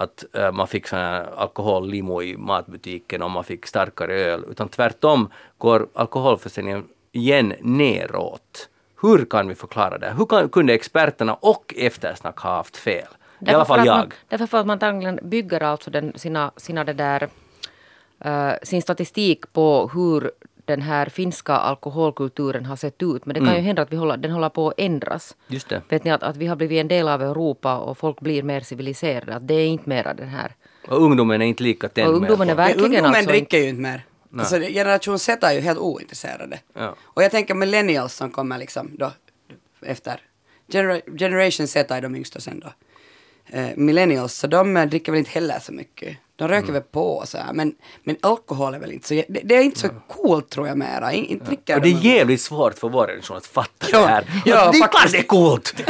[0.00, 4.44] att eh, man fick sån alkohollimo i matbutiken och man fick starkare öl.
[4.50, 8.68] Utan tvärtom går alkoholförsäljningen igen neråt.
[9.02, 10.14] Hur kan vi förklara det?
[10.18, 13.06] Hur kan, kunde experterna och eftersnack ha haft fel?
[13.46, 13.96] I alla fall jag.
[13.96, 17.28] Man, därför för att man antagligen bygger alltså den, sina, sina det där,
[18.20, 20.30] eh, sin statistik på hur
[20.70, 23.26] den här finska alkoholkulturen har sett ut.
[23.26, 23.60] Men det kan Mm.
[23.60, 25.36] ju hända att vi håller, den håller på att ändras.
[25.46, 25.82] Just det.
[25.88, 28.60] Vet ni att, att vi har blivit en del av Europa och folk blir mer
[28.60, 29.34] civiliserade.
[29.34, 30.54] Att det är inte mera den här.
[30.88, 33.80] Och ungdomen är inte lika tänd Och ungdomen är verkligen ungdomen alltså dricker ju inte
[33.82, 34.04] mer.
[34.28, 34.40] Nej.
[34.40, 36.58] Alltså, generation Z är ju helt ointresserade.
[36.74, 36.94] Ja.
[37.02, 39.12] Och jag tänker millennials som kommer liksom då
[39.82, 40.20] efter.
[40.72, 42.72] Genera generation Z är de yngsta sen då.
[43.52, 46.16] Eh, millennials, så de eh, dricker väl inte heller så mycket.
[46.36, 46.72] De röker Mm.
[46.74, 47.74] väl på och så här, men,
[48.04, 51.12] men alkohol är väl inte så, det, det är inte så coolt tror jag mera.
[51.12, 54.06] In, inte dricker Och det är jävligt svårt för vår generation att fatta Ja, det
[54.06, 54.24] här.
[54.44, 55.74] ja, Att det är klart det är coolt!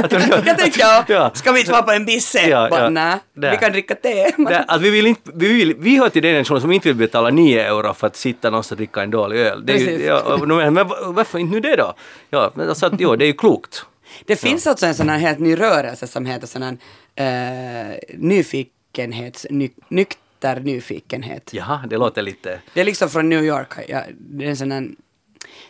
[0.46, 1.30] jag tänker, ja, Ja.
[1.34, 2.48] ska vi inte vara på en bisse?
[2.48, 2.88] Ja, Bara, ja.
[2.90, 4.32] Nej, vi kan dricka te.
[4.68, 7.30] Att vi, vill inte, vi, vill, vi hör till den generation som inte vill betala
[7.30, 9.66] 9 euro för att sitta någonstans och dricka en dålig öl.
[9.66, 10.74] Det är ju, ja, och, men,
[11.14, 11.94] varför inte nu det då?
[12.30, 13.84] Ja, men alltså, att, jo, det är ju klokt.
[14.24, 16.76] Det finns alltså en sån här helt ny rörelse som heter sån här
[17.20, 21.50] eh, nyfikenhets, ny, nykter nyfikenhet.
[21.54, 22.61] Jaha, det låter lite...
[22.74, 23.72] Det är liksom från New York.
[23.88, 24.88] Ja, det är en sån här,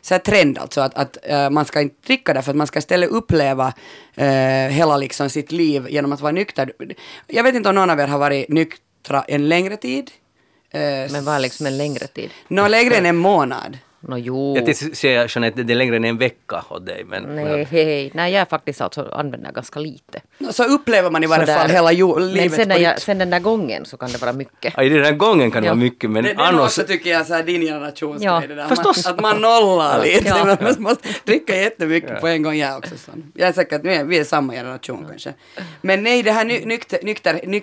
[0.01, 2.67] så här trend alltså att, att eh, man ska inte dricka det för att man
[2.67, 3.73] ska istället uppleva
[4.15, 6.73] eh, hela liksom sitt liv genom att vara nykter.
[7.27, 10.11] Jag vet inte om någon av er har varit nyktra en längre tid.
[10.71, 10.81] Eh,
[11.13, 12.31] Men var liksom en längre tid.
[12.49, 13.79] Nå, längre än en månad.
[14.03, 14.57] Nå jo.
[14.57, 17.05] Jag tänkte säga Jeanette, det är längre än en vecka åt dig.
[17.05, 18.11] Men, Nej, hej.
[18.15, 20.21] Nej, jag faktiskt alltså använder ganska lite.
[20.51, 23.31] Så upplever man i varje fall hela Men livet sen, när på jag, sen den
[23.31, 24.75] där gången så kan det vara mycket.
[24.77, 25.73] Ja, i den här gången kan det Ja.
[25.73, 26.61] vara mycket, men Det, det är annars...
[26.67, 28.67] också tycker jag så här, din generations Ja, det där.
[28.69, 29.05] förstås.
[29.05, 30.29] Man, att man nollar lite.
[30.29, 30.57] Ja.
[30.61, 32.97] Man måste dricka jättemycket på en gång jag också.
[32.97, 33.11] Så.
[33.35, 35.35] Jag är säker att vi är, vi är samma generation kanske.
[35.83, 37.63] Men nej, det här ny, nykter, nykter, ny,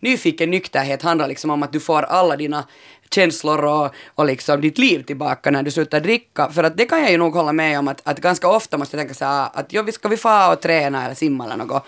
[0.00, 2.64] nyfiken nykterhet handlar liksom om att du får alla dina
[3.10, 6.50] känslor och, och liksom ditt liv tillbaka när du slutar dricka.
[6.50, 8.96] För att det kan jag ju nog hålla med om att, att ganska ofta måste
[8.96, 11.84] jag tänka så här att ja, ska vi få och träna eller simma eller något.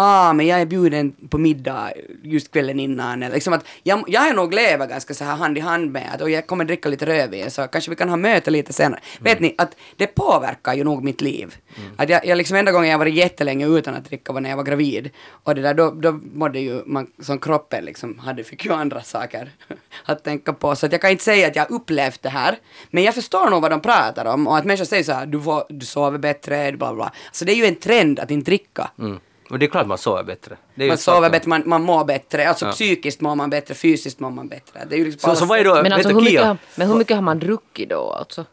[0.00, 3.22] Ah, men jag är bjuden på middag just kvällen innan.
[3.22, 6.10] Eller liksom att jag, jag är nog lever ganska så här hand i hand med
[6.14, 9.00] att och jag kommer dricka lite rödvin så kanske vi kan ha möte lite senare.
[9.20, 11.56] Vet ni att det påverkar ju nog mitt liv.
[11.96, 14.56] Att jag, jag liksom enda gången jag varit jättelänge utan att dricka var när jag
[14.56, 15.10] var gravid.
[15.26, 19.02] Och det där då, då mådde ju man som kroppen liksom hade, fick ju andra
[19.02, 19.50] saker
[20.04, 20.76] att tänka på.
[20.76, 22.58] Så att jag kan inte säga att jag upplevt det här.
[22.90, 25.40] Men jag förstår nog vad de pratar om och att människor säger så här du,
[25.40, 27.12] får, du sover bättre, bla bla.
[27.32, 28.90] Så det är ju en trend att inte dricka.
[28.98, 29.18] Mm.
[29.50, 30.56] Och det är klart man sover bättre.
[30.74, 32.48] Det är ju Man sover bättre, man, man mår bättre.
[32.48, 32.72] Alltså Ja.
[32.72, 34.84] psykiskt mår man bättre, fysiskt mår man bättre.
[34.88, 36.94] Det är ju liksom Så, så vad är då, Men, alltså, hur mycket, men hur
[36.94, 38.44] mycket har man druckit då alltså?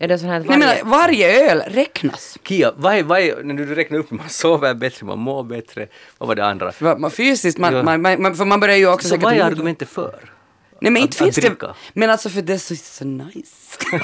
[0.00, 0.82] Är det sån här att Nej varje...
[0.84, 2.38] men varje öl räknas.
[2.44, 5.86] Kia, vad är, vad är, när du räknar upp man sover bättre, man mår bättre,
[6.18, 6.72] vad var det andra?
[6.98, 7.82] Man, fysiskt, man, Ja.
[7.82, 10.32] man, man, man, för man börjar ju också Så vad är argumentet för?
[10.80, 11.48] Nej men Att- inte att finns det...
[11.48, 11.74] dricka?
[11.92, 13.78] Men alltså för det är så, så nice.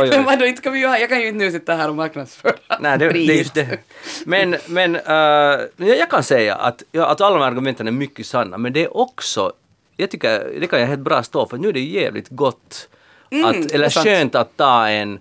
[0.00, 0.08] oj.
[0.10, 0.84] men vadå, inte ska vi ju.
[0.84, 3.78] Jag kan ju inte nu sitta här och marknadsföra Nej, det, det är just det.
[4.24, 8.26] Men, men uh, jag kan säga att, ja, att alla de här argumenten är mycket
[8.26, 9.52] sanna, men det är också,
[9.96, 12.88] jag tycker, det kan jag helt bra stå för, nu är det jävligt gott,
[13.32, 15.18] Mm, att, det är eller skönt att ta en,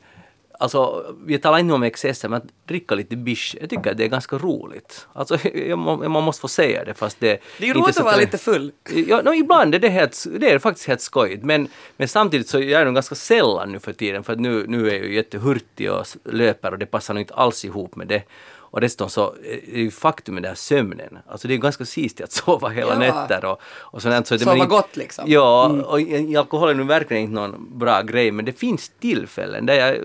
[0.62, 4.04] alltså vi talar inte om excesser, men att dricka lite bish, jag tycker att det
[4.04, 5.08] är ganska roligt.
[5.14, 8.38] Alltså jag, man måste få säga det fast det Det är roligt att vara lite
[8.38, 8.72] full.
[9.08, 11.44] Ja, no, ibland är det, helt, det är faktiskt helt skojigt.
[11.44, 14.90] Men, men samtidigt så jag är nog ganska sällan nu för tiden för nu, nu
[14.90, 18.24] är jag ju jättehurtig och löper och det passar nog inte alls ihop med det.
[18.72, 19.36] Och dessutom så
[19.74, 21.18] är ju faktum med den här sömnen.
[21.28, 23.00] Alltså det är ganska sist att sova hela Ja.
[23.00, 24.28] nätter och, och sånt.
[24.28, 25.26] Så det- Sova gott liksom.
[25.28, 29.66] Ja, och i- alkohol är nu verkligen inte någon bra grej men det finns tillfällen
[29.66, 29.98] där jag,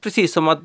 [0.00, 0.60] precis som att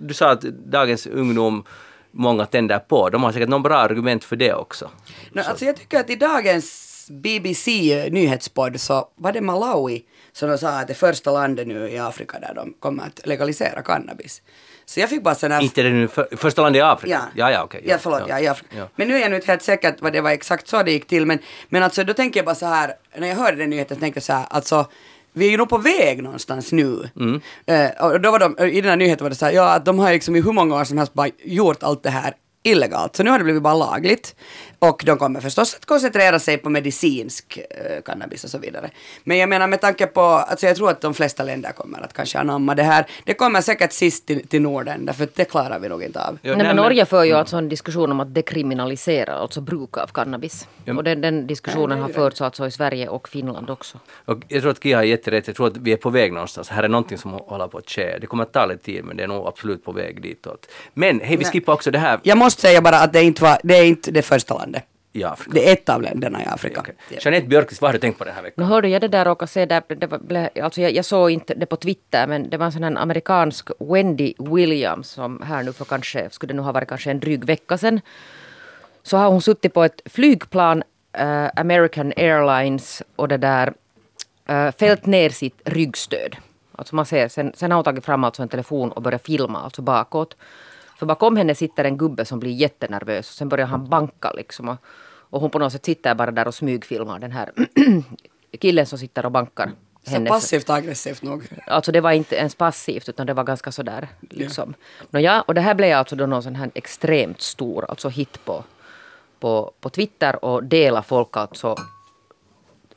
[0.00, 1.64] du sa att dagens ungdom
[2.12, 4.90] många tänder på, de har säkert någon bra argument för det också.
[5.32, 7.70] No, alltså jag tycker att i dagens BBC
[8.12, 12.38] nyhetspodd så var det Malawi som de sa att det första landet nu i Afrika
[12.38, 14.42] där de kommer att legalisera cannabis.
[14.90, 15.60] Så jag fick bara här...
[15.60, 17.14] Inte det nu för, första landet i Afrika?
[17.34, 17.82] Ja, ja, ja okej.
[17.84, 18.76] ja, förlåt, ja, Afrika.
[18.76, 18.88] Ja.
[18.96, 21.06] Men nu är jag nu inte helt säker vad det var exakt så det gick
[21.06, 21.26] till.
[21.26, 24.00] Men, men alltså då tänker jag bara så här, när jag hörde den nyheten så
[24.00, 24.86] tänkte jag så här, alltså
[25.32, 27.08] vi är ju nog på väg någonstans nu.
[27.16, 27.40] Mm.
[27.66, 29.84] Eh, och då var de, i den här nyheten var det så här, ja att
[29.84, 33.16] de har liksom i hur många år som helst bara gjort allt det här illegalt.
[33.16, 34.34] Så nu har det blivit bara lagligt.
[34.82, 38.90] Och de kommer förstås att koncentrera sig på medicinsk eh, cannabis och så vidare.
[39.24, 42.12] Men jag menar med tanke på, alltså jag tror att de flesta länder kommer att
[42.12, 43.06] kanske anamma det här.
[43.24, 46.38] Det kommer säkert sist till, till Norden, därför det klarar vi nog inte av.
[46.42, 50.06] Ja, Nej, men Norge för ju alltså en diskussion om att dekriminalisera alltså bruk av
[50.06, 50.68] cannabis.
[50.84, 50.96] Ja.
[50.96, 53.98] Och den, den diskussionen har förts alltså i Sverige och Finland också.
[54.24, 55.46] Och jag tror att Kia har jätterätt.
[55.46, 56.68] Jag tror att vi är på väg någonstans.
[56.68, 58.18] Här är någonting som håller på att ske.
[58.20, 60.66] Det kommer att ta lite tid, men det är nog absolut på väg ditåt.
[60.94, 61.52] Men hej, vi Nej.
[61.52, 64.10] skippar också det här Jag måste säga bara att det inte var, det är inte
[64.10, 64.69] det första landet.
[65.12, 65.50] I Afrika.
[65.54, 66.80] Det är ett av länderna i Afrika.
[66.80, 66.94] Okej.
[67.20, 68.64] Jeanette Björkqvist, vad har du tänkt på den här veckan?
[68.64, 71.54] Nu hörde jag det där råka se där, det var, alltså jag, jag såg inte
[71.54, 75.72] det på Twitter men det var en sån här amerikansk Wendy Williams som här nu
[75.72, 78.00] för kanske, skulle det nu ha varit kanske en dryg vecka sedan.
[79.02, 83.72] Så har hon suttit på ett flygplan, eh, American Airlines och det där
[84.50, 86.36] uh, fällt ner sitt ryggstöd.
[86.72, 89.62] Alltså man ser, sen, sen har hon tagit fram alltså en telefon och börjat filma
[89.62, 90.36] alltså bakåt.
[91.00, 94.68] För bakom henne sitter en gubbe som blir jättenervös och sen börjar han banka liksom.
[94.68, 94.76] Och,
[95.30, 97.52] och hon på något sätt sitter bara där och smygfilmar den här
[98.60, 99.72] killen som sitter och bankar.
[100.02, 101.44] Så passivt aggressivt nog.
[101.66, 104.74] Alltså det var inte ens passivt utan det var ganska sådär liksom.
[105.10, 108.64] Nåja, och det här blev alltså då någon sån här extremt stor alltså hit på,
[109.38, 111.76] på, på Twitter och dela folk alltså,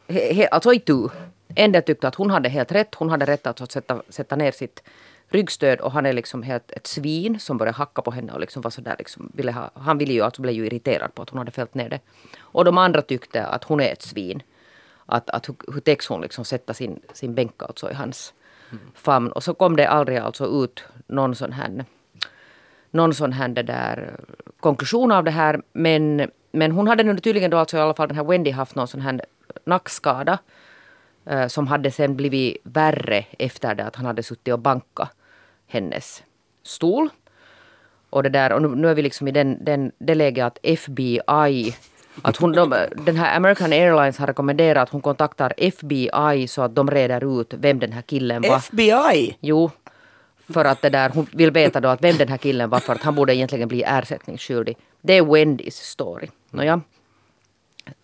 [0.07, 1.09] he, he, alltså i tu.
[1.55, 2.95] En del tyckte att hon hade helt rätt.
[2.95, 4.83] Hon hade rätt att sätta, sätta ner sitt
[5.33, 8.61] ryggstöd och han är liksom helt ett svin som började hacka på henne och liksom
[8.61, 11.37] var sådär liksom, ville ha, han ville ju alltså blev ju irriterad på att hon
[11.37, 11.99] hade fällt ner det.
[12.39, 14.43] Och de andra tyckte att hon är ett svin.
[15.05, 18.33] Att, att hur, hur täcks hon liksom sätta sin, sin bänk alltså i hans
[18.71, 18.83] mm.
[18.95, 19.31] famn.
[19.31, 21.85] Och så kom det aldrig alltså ut någon sån här
[22.91, 24.19] någon sån här det där
[24.59, 25.61] konklusion av det här.
[25.73, 28.75] Men, men hon hade nu tydligen då alltså i alla fall den här Wendy haft
[28.75, 29.21] någon sån här
[29.65, 30.37] nackskada.
[31.25, 35.09] eh, som hade sen blivit värre efter det att han hade suttit och bankat
[35.73, 36.23] hennes
[36.63, 37.09] stol.
[38.09, 40.57] Och, det där, och nu, nu är vi liksom i den, den, det läget att
[40.63, 41.75] FBI
[42.21, 46.75] Att hon, de, den här American Airlines har rekommenderat att hon kontaktar FBI så att
[46.75, 48.57] de reder ut vem den här killen var.
[48.57, 49.37] FBI?
[49.39, 49.71] Jo,
[50.49, 52.93] för att det där, hon vill veta då att vem den här killen var för
[52.93, 54.77] att han borde egentligen bli ersättningsskyldig.
[55.01, 56.27] Det är Wendys story.
[56.49, 56.81] Nåja.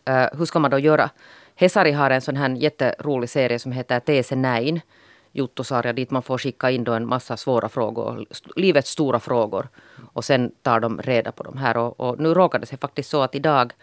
[0.09, 1.09] Uh, hur ska man då göra?
[1.55, 4.81] Hesari har en sån här jätterolig serie som heter TC9
[5.31, 9.67] Juttosarja dit man får skicka in då en massa svåra frågor, livets stora frågor.
[10.13, 11.77] Och sen tar de reda på de här.
[11.77, 13.73] Och, och nu råkade det sig faktiskt så att idag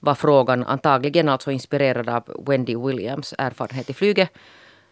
[0.00, 4.30] var frågan antagligen alltså inspirerad av Wendy Williams erfarenhet i flyget.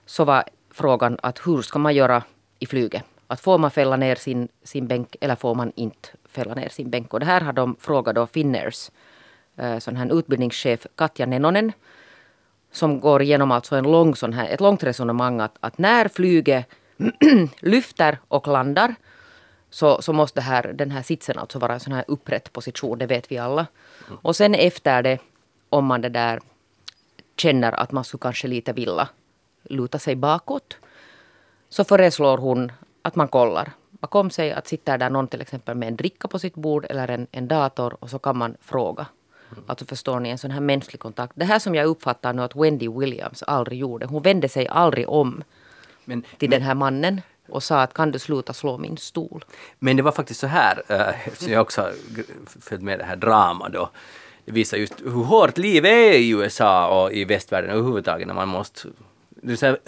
[0.06, 2.22] Så var frågan att hur ska man göra
[2.58, 3.04] i flyget?
[3.26, 6.90] Att får man fälla ner sin, sin bänk eller får man inte fälla ner sin
[6.90, 7.14] bänk?
[7.14, 8.90] Och det här har de frågat då Finnairs
[9.56, 11.72] eh, sån här utbildningschef Katja Nenonen
[12.72, 16.66] som går igenom alltså en lång sån här, ett långt resonemang att, att när flyget
[17.60, 18.94] lyfter och landar
[19.70, 23.06] så, så måste här, den här sitsen alltså vara en sån här upprätt position, det
[23.06, 23.66] vet vi alla.
[24.22, 25.18] Och sen efter det,
[25.68, 26.40] om man det där
[27.36, 29.08] känner att man skulle kanske lite vilja
[29.62, 30.76] luta sig bakåt,
[31.68, 33.72] så föreslår hon att man kollar.
[33.90, 37.08] Bakom sig, att sitter där någon till exempel med en dricka på sitt bord eller
[37.08, 39.06] en, en dator och så kan man fråga
[39.66, 41.32] Alltså förstår ni, en sån här mänsklig kontakt.
[41.36, 44.06] Det här som jag uppfattar nu att Wendy Williams aldrig gjorde.
[44.06, 45.42] Hon vände sig aldrig om
[46.04, 49.44] Men, till men, den här mannen och sa att kan du sluta slå min stol.
[49.78, 51.92] men det var faktiskt så här, äh, eftersom jag också
[52.60, 53.90] följt med det här drama då.
[54.44, 58.48] Det visar just hur hårt livet är i USA och i västvärlden överhuvudtaget när man
[58.48, 58.88] måste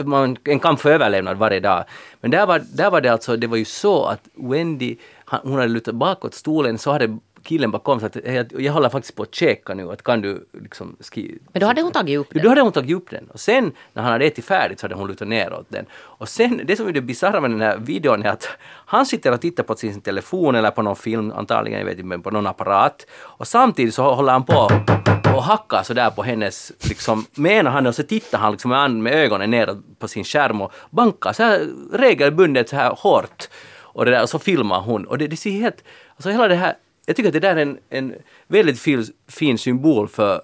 [0.04, 1.84] man, en kamp för överlevnad varje dag.
[2.20, 4.96] Men där var, där var det alltså, det var ju så att Wendy,
[5.26, 9.16] hon hade lutat bakåt stolen så hade killen bakom sa att jag, jag håller faktiskt
[9.16, 11.38] på att checka nu, att kan du liksom skriva...
[11.52, 12.42] Men då hade hon tagit upp den.
[12.42, 13.28] Då hade hon tagit upp den.
[13.28, 15.86] Och sen när han hade ätit färdigt så hade hon lutat neråt den.
[15.92, 18.48] Och sen, det som är det bisarra med den här videon är att
[18.86, 22.06] han sitter och tittar på sin telefon eller på någon film, antagligen, jag vet inte,
[22.06, 23.06] men på någon apparat.
[23.12, 24.70] Och samtidigt så håller han på
[25.34, 28.90] och hackar sådär på hennes, liksom, med ena handen och så tittar han liksom med,
[28.90, 33.48] med ögonen neråt på sin skärm och bankar så här regelbundet så här hårt.
[33.94, 35.04] Och, det där, och så filmar hon.
[35.04, 35.84] Och det, det ser helt,
[36.16, 36.74] alltså hela det här
[37.12, 38.14] jag tycker att det där är en, en
[38.48, 40.40] väldigt fin, fin symbol för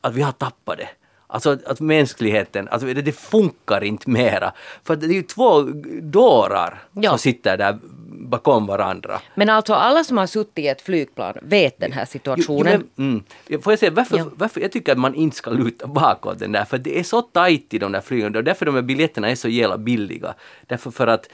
[0.00, 0.88] att vi har tappat det.
[1.26, 4.52] Alltså att, att mänskligheten, alltså det, det, funkar inte mera.
[4.84, 5.62] För det är ju två
[6.02, 7.10] dårar Ja.
[7.10, 7.78] som sitter där
[8.12, 9.20] bakom varandra.
[9.34, 12.72] Men alltså alla som har suttit i ett flygplan vet den här Jo, situationen.
[12.80, 13.62] jo, men, mm.
[13.62, 14.26] Får jag säga varför, Ja.
[14.34, 17.22] varför jag tycker att man inte ska luta bakåt den där, för det är så
[17.22, 20.34] tajt i de där flygen och därför de här biljetterna är så jävla billiga.
[20.66, 21.28] Därför för att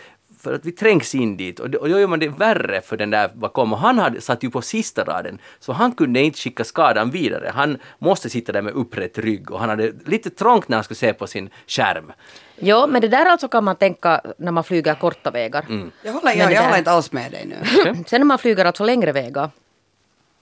[0.47, 3.31] för att vi trängs in dit och, då gör man det värre för den där
[3.35, 3.73] bakom.
[3.73, 7.53] Och han hade, satt ju på sista raden, så han kunde inte skicka skadan vidare.
[7.55, 10.97] Han måste sitta där med upprätt rygg och han hade lite trångt när han skulle
[10.99, 12.13] se på sin skärm.
[12.57, 15.65] Ja, men det där alltså kan man tänka när man flyger korta vägar.
[15.69, 15.91] Mm.
[16.03, 17.57] Jag håller, jag, jag håller inte alls med dig nu.
[18.07, 19.51] Sen när man flyger alltså längre vägar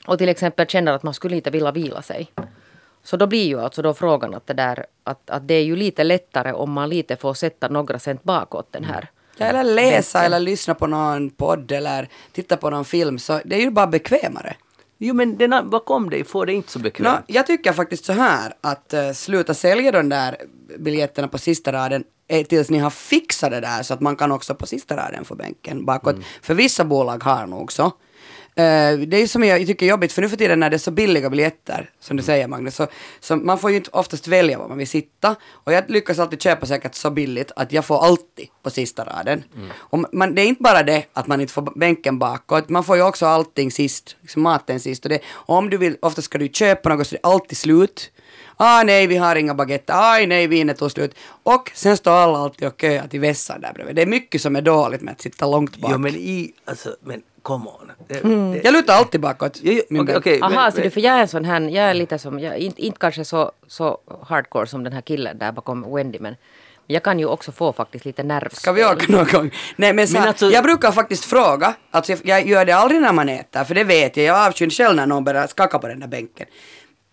[0.06, 2.32] och till exempel känner att man skulle inte vilja vila sig.
[3.02, 5.76] Så då blir ju alltså då frågan att det där att, att det är ju
[5.76, 9.08] lite lättare om man lite får sätta några cent bakåt den här.
[9.36, 13.56] Ja, eller läsa eller lyssna på någon podd eller titta på någon film så det
[13.56, 14.56] är ju bara bekvämare.
[14.98, 17.24] Jo men den här bakom dig får det inte så bekvämt.
[17.26, 20.36] jag tycker faktiskt så här att uh, sluta sälja de där
[20.78, 24.32] biljetterna på sista raden eh, tills ni har fixat det där så att man kan
[24.32, 26.16] också på sista raden få bänken bakåt.
[26.42, 27.92] För vissa bolag har nog så.
[28.56, 30.76] Eh, det är ju som jag tycker är jobbigt för nu för tiden när det
[30.76, 32.86] är så billiga biljetter som du säger Magnus så,
[33.20, 36.42] så man får ju inte oftast välja var man vill sitta och jag lyckas alltid
[36.42, 39.44] köpa säkert så billigt att jag får alltid på sista raden.
[39.76, 42.96] Och man, det är inte bara det att man inte får bänken bakåt, man får
[42.96, 46.38] ju också allting sist, liksom maten sist och, det, och om du vill, ofta ska
[46.38, 48.10] du köpa något så det är alltid slut.
[48.56, 49.94] Ah nej, vi har inga baguetter.
[49.96, 51.14] Aj nej, vinet tog slut.
[51.42, 53.96] Och sen står alla alltid och köar till vässan där bredvid.
[53.96, 55.90] Det är mycket som är dåligt med att sitta långt bak.
[55.92, 57.92] Jo men i, alltså, men come on.
[58.08, 59.60] Det, det, Jag lutar alltid bakåt.
[59.62, 60.18] Jo, jo, min okej, bänk.
[60.26, 62.40] okej, Aha, men- så du, för jag är en sån här, jag är lite som,
[62.40, 66.36] jag inte, inte kanske så, så hardcore som den här killen där bakom Wendy men
[66.86, 68.56] jag kan ju också få faktiskt lite nervspel.
[68.60, 69.50] Ska vi åka någon gång?
[69.76, 73.00] Nej men, så Men alltså- jag brukar faktiskt fråga, alltså jag, jag gör det aldrig
[73.00, 75.88] när man äter, för det vet jag, jag avskyr själv när någon börjar skaka på
[75.88, 76.46] den där bänken.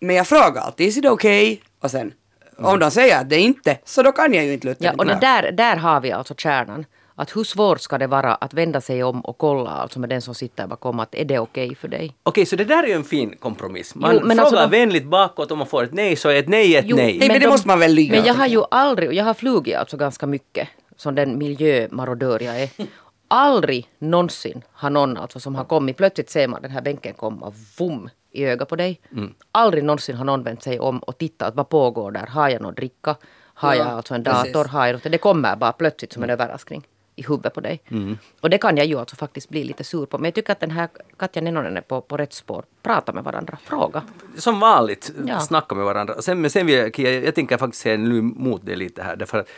[0.00, 1.58] Men jag frågar alltid, is it okay?
[1.80, 2.12] Och sen,
[2.58, 5.14] om de säger att det inte, så då kan jag ju inte luta Ja, mig
[5.14, 6.84] och där, där har vi alltså kärnan.
[7.14, 10.22] Att hur svårt ska det vara att vända sig om och kolla alltså med den
[10.22, 12.16] som sitter bakom att är det okej för dig?
[12.22, 13.94] Okej, så det där är ju en fin kompromiss.
[13.94, 16.36] Man Jo, men frågar alltså de- vänligt bakåt om man får ett nej så är
[16.38, 17.18] ett nej ett Jo, nej.
[17.18, 19.76] Nej, men det måste man väl lyga, Men jag har ju aldrig, jag har flugit
[19.76, 22.68] alltså ganska mycket som den miljömarodör jag är.
[23.28, 27.52] Aldrig någonsin har någon alltså som har kommit, plötsligt ser man den här bänken komma,
[27.78, 29.00] vum, i ögat på dig.
[29.12, 29.34] Mm.
[29.52, 32.26] Aldrig någonsin har någon vänt sig om och tittat vad pågår där.
[32.26, 33.16] Har jag något dricka?
[33.54, 34.52] Har Ja, jag alltså en precis.
[34.52, 34.68] dator?
[34.68, 35.02] Har jag något?
[35.12, 36.86] Det kommer bara plötsligt som en överraskning.
[37.16, 37.82] I huvudet på dig.
[38.40, 40.18] Och det kan jag ju alltså faktiskt bli lite sur på.
[40.18, 42.64] Men jag tycker att den här Katja Nenonen är på, på rätt spår.
[42.82, 44.02] Prata med varandra, fråga.
[44.36, 45.40] Som vanligt, Ja.
[45.40, 46.22] snacka med varandra.
[46.22, 49.16] Sen, men sen vill jag, Kia, jag tänker faktiskt säga nu emot dig lite här.
[49.16, 49.48] Därför att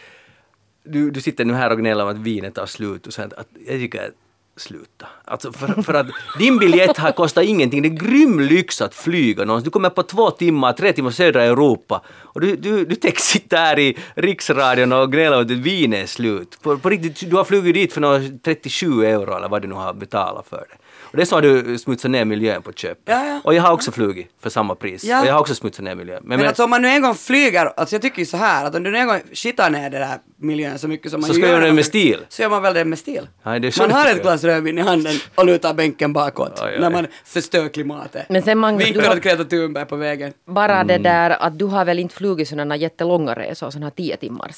[0.83, 3.33] du, du sitter nu här och gnäller om att vinet tar slut och så att,
[3.33, 4.15] att jag tycker att
[4.57, 5.07] sluta.
[5.25, 6.07] Alltså för, för att
[6.39, 7.83] din biljett har kostat ingenting.
[7.83, 9.65] Det är grym lyx att flyga någonstans.
[9.65, 13.57] Du kommer på två timmar, tre timmar södra Europa och du, du, du tänker sitta
[13.57, 16.59] här i riksradion och gnälla om att vinet är slut.
[16.63, 19.75] På, på riktigt, du har flugit dit för några 37 euro eller vad du nu
[19.75, 20.84] har betalat för det.
[21.15, 22.99] Och det är så du smutsat ner miljön på köpet.
[23.05, 23.41] Ja, ja.
[23.45, 25.05] Och jag har också flugit för samma pris.
[25.05, 25.21] Ja.
[25.21, 26.23] Och jag har också smutsat ner miljön.
[26.25, 28.75] Men, alltså om man nu en gång flyger, alltså jag tycker ju så här att
[28.75, 31.35] om du nu en gång skitar ner den där miljön så mycket som man Så
[31.35, 32.19] ju ska jag göra det man- med stil.
[32.29, 33.29] Så gör man väl det med stil.
[33.43, 36.77] Nej, det så man har ett glas rödvin i handen och lutar bänken bakåt oj.
[36.81, 38.29] när man förstör klimatet.
[38.29, 40.33] Men sen du Vinkar åt Greta Thunberg på vägen.
[40.47, 40.87] Bara Mm.
[40.87, 44.57] det där att du har väl inte flugit sådana jättelånga resor, sådana här tio timmars.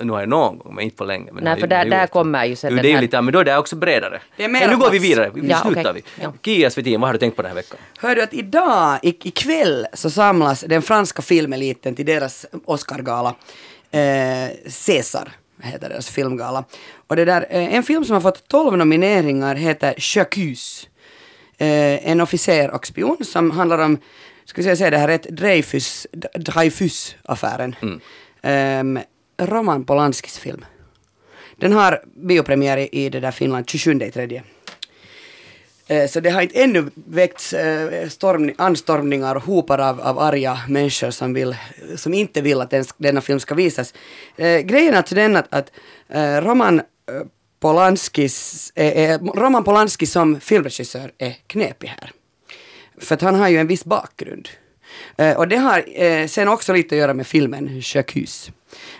[0.00, 1.32] Nu har jag någon gång, men inte på länge.
[1.32, 3.32] Men Nej, för där- där kommer ju sen Jo, den det är här- lite, men
[3.32, 4.20] då är det också bredare.
[4.36, 6.04] Det är mera men nu går vi vidare, vi Ja, slutar okej.
[6.16, 6.22] vi.
[6.22, 6.32] Ja.
[6.44, 7.78] Kia Svetin, vad har du tänkt på den här veckan?
[7.98, 13.34] Hör du att idag, i, ikväll, så samlas den franska filmeliten till deras Oscargala.
[13.90, 15.32] Eh, César
[15.62, 16.64] heter deras filmgala.
[17.06, 20.88] Och det där, eh, en film som har fått 12 nomineringar heter Chacus.
[21.58, 23.98] Eh, en officer och spion som handlar om,
[24.44, 27.76] ska jag säga det här rätt, Dreyfus, Dreyfus-affären.
[28.42, 28.98] Ehm,
[29.38, 30.64] Roman Polanskis film.
[31.56, 34.42] Den har biopremiär i, i det där Finland 27 i tredje.
[35.92, 40.58] Eh, så det har inte ännu väckts eh, storm, anstormningar och hopar av, av arga
[40.68, 41.56] människor som, vill,
[41.96, 43.94] som inte vill att den, denna film ska visas.
[44.36, 45.70] Eh, grejen är alltså den att, att
[46.08, 46.82] eh, Roman
[47.60, 52.10] Polanskis, eh, Roman Polanski som filmregissör är knepig här.
[52.98, 54.48] För att han har ju en viss bakgrund.
[55.16, 58.50] Eh, och det har eh, sen också lite att göra med filmen Chacus.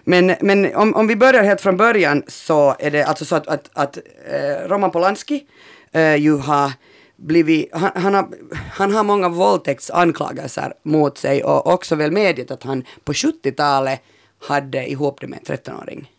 [0.05, 3.49] Men, men om, om vi börjar helt från början så är det alltså så att,
[3.49, 5.47] att, att eh, Roman Polanski
[5.93, 6.73] eh, ju har
[7.17, 8.29] blivit, han, han, har,
[8.73, 14.01] han har många våldtäktsanklagelser mot sig och också väl medgett att han på 70-talet
[14.39, 16.13] hade ihop det med en 13-åring.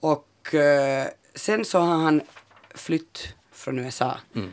[0.00, 2.20] Och eh, sen så har han
[2.74, 4.18] flytt från USA.
[4.34, 4.52] Mm.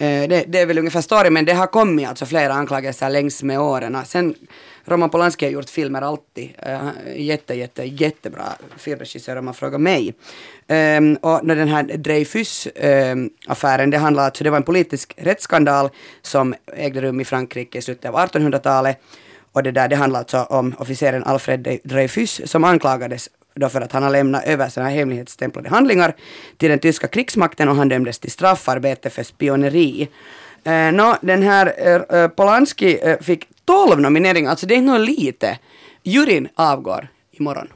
[0.00, 3.42] Eh, det, det är väl ungefär story, men det har kommit alltså flera anklagelser längs
[3.42, 3.98] med åren.
[4.04, 4.34] Sen
[4.84, 6.50] Roman Polanski har gjort filmer alltid.
[6.58, 8.44] Eh, jätte, jätte, jättebra
[8.76, 10.14] filmregissör om man frågar mig.
[10.68, 15.90] Um, och när den här Dreyfus-affären, ehm, det handlar alltså, det var en politisk rättsskandal
[16.22, 18.98] som ägde rum i Frankrike i slutet av 1800-talet.
[19.52, 23.28] Och det där, det handlar alltså om officeren Alfred Dreyfus som anklagades
[23.58, 26.16] då för att han har lämnat över sådana här hemlighetsstämplade handlingar
[26.56, 30.08] till den tyska krigsmakten och han dömdes till straffarbete för spioneri.
[30.66, 35.08] Uh, Nå, den här uh, Polanski uh, fick 12 nomineringar, alltså det är inte något
[35.08, 35.58] lite.
[36.02, 37.68] Juryn avgår imorgon.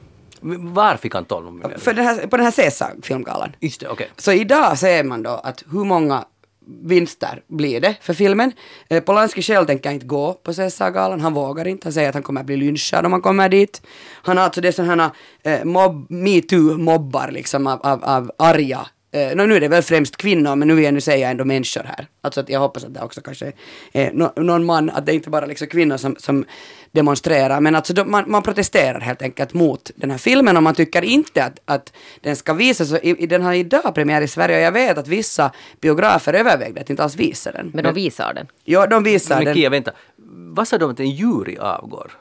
[0.73, 1.77] Var fick han 12 nomineringar?
[1.77, 3.55] För den här, på den här Caesar-filmgalan.
[3.59, 4.09] Just det, okej.
[4.17, 6.25] Så idag ser man då att hur många
[6.67, 8.51] vinster blir det för filmen.
[8.89, 11.85] Eh, Polanski själv tänker inte gå på Caesargalan, han vågar inte.
[11.85, 13.81] Han säger att han kommer att bli lynchad om han kommer dit.
[14.23, 15.11] Han har alltså det sådana
[15.43, 20.17] eh, mob, metoo-mobbar liksom av, av, av arga Eh, no, nu är det väl främst
[20.17, 22.07] kvinnor, men nu vill jag nu säga ändå människor här.
[22.21, 23.51] Alltså att jag hoppas att det också kanske
[23.91, 26.45] är no, någon man, att det inte bara liksom kvinnor som, som
[26.91, 30.75] demonstrerar, men alltså de, man, man protesterar helt enkelt mot den här filmen och man
[30.75, 32.91] tycker inte att, att den ska visas.
[32.91, 35.51] Och i, i, den har idag premiär i Sverige och jag vet att vissa
[35.81, 37.71] biografer övervägde att inte alls visa den.
[37.73, 38.47] Men de visar den.
[38.63, 39.55] Ja, de visar Men den.
[39.55, 39.91] Kia, vänta.
[40.55, 42.11] Vad sa de att en jury avgår?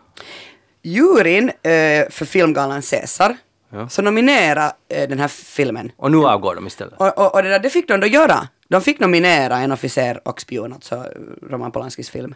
[0.82, 3.36] Juryn eh, för filmgalan Caesar,
[3.72, 3.88] Ja.
[3.88, 5.92] så nominera eh, den här filmen.
[5.96, 6.94] Och nu avgår de istället?
[6.96, 8.48] Och, och, och det, där, det fick de då göra.
[8.68, 11.06] De fick nominera en officer och spion, alltså
[11.50, 12.34] Roman Polanskis film,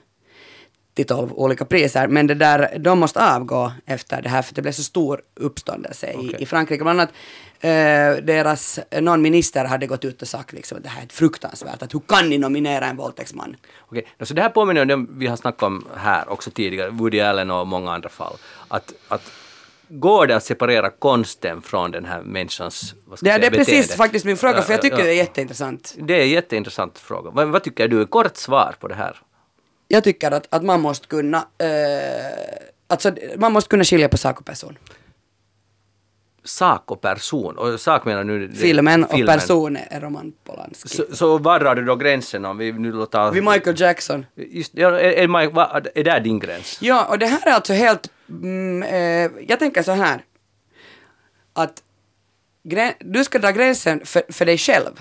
[0.95, 2.09] till tolv olika priser.
[2.09, 6.13] Men det där, de måste avgå efter det här för det blev så stor uppståndelse
[6.13, 6.37] i, Okej.
[6.39, 6.83] i Frankrike.
[6.83, 7.13] Bland annat
[7.61, 11.83] eh, deras, någon minister hade gått ut och sagt liksom att det här är fruktansvärt,
[11.83, 13.57] att hur kan ni nominera en våldtäktsman?
[13.81, 17.21] Okej, så det här påminner om det vi har snackat om här också tidigare, Woody
[17.21, 18.37] Allen och många andra fall.
[18.69, 19.33] Att, att
[19.89, 23.51] går det att separera konsten från den här människans vad ska Det, jag det är
[23.51, 23.97] säga, precis beteende?
[23.97, 25.05] faktiskt min fråga, Ja, för jag ja, tycker ja.
[25.05, 25.95] det är jätteintressant.
[25.99, 27.31] Det är en jätteintressant fråga.
[27.31, 28.07] Vad, vad tycker du?
[28.07, 29.17] Kort svar på det här.
[29.89, 31.67] Jag tycker att, att man måste kunna, eh,
[32.87, 34.79] alltså man måste kunna skilja på sak och person.
[36.47, 37.59] Sak och person.
[37.59, 38.53] Och sak menar nu...
[38.53, 40.89] Filmen och person är Roman Polanski.
[40.89, 43.31] Så, så var drar du då gränsen om vi nu låter...
[43.31, 44.27] Vid Michael Jackson.
[44.35, 46.79] Just, ja, är, är, Mike- är där din gräns?
[46.81, 48.11] Ja, och det här är alltså helt...
[48.29, 50.25] Mm, eh, jag tänker så här.
[51.53, 51.83] Att
[52.63, 55.01] grä, du ska dra gränsen för, för dig själv.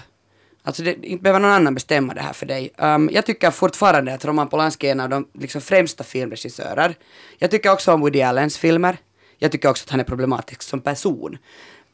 [0.63, 2.71] Alltså det, inte behöver någon annan bestämma det här för dig.
[2.77, 6.95] Um, jag tycker fortfarande att Roman Polanski är en av de liksom, främsta filmregissörer.
[7.37, 8.97] Jag tycker också om Woody Allens filmer.
[9.37, 11.37] Jag tycker också att han är problematisk som person.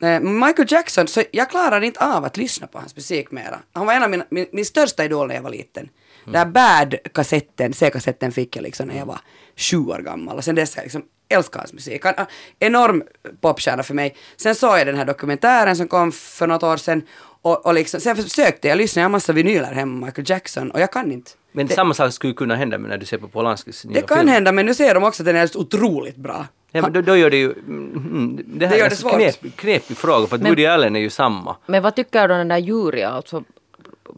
[0.02, 3.60] Eh, Michael Jackson, så jag klarar inte av att lyssna på hans musik mera.
[3.74, 5.90] Han var en av mina, min, min största idol när jag var liten.
[6.26, 9.20] Den här Bad-kassetten, C-kassetten fick jag liksom när jag var
[9.56, 12.06] sju år gammal och sen dess har jag liksom älskar hans musik.
[12.06, 12.26] Han,
[12.60, 13.04] enorm
[13.42, 14.16] popstjärna för mig.
[14.38, 17.02] Sen såg jag den här dokumentären som kom för något år sedan
[17.42, 20.80] och, och liksom, sen försökte jag lyssna, jag har massa vinyler hemma, Michael Jackson, och
[20.80, 21.32] jag kan inte.
[21.52, 24.18] Men det, samma sak skulle kunna hända när du ser på Polanskis nya det kan
[24.18, 24.30] film.
[24.30, 26.46] hända, men nu ser de också att den är otroligt bra.
[26.72, 27.52] Ja, men då, då gör det ju...
[27.52, 30.96] Mm, det här Det gör är det en knep, knepig fråga för att Woody Allen
[30.96, 31.56] är ju samma.
[31.66, 33.06] Men vad tycker du om den där juryn?
[33.06, 33.44] Alltså,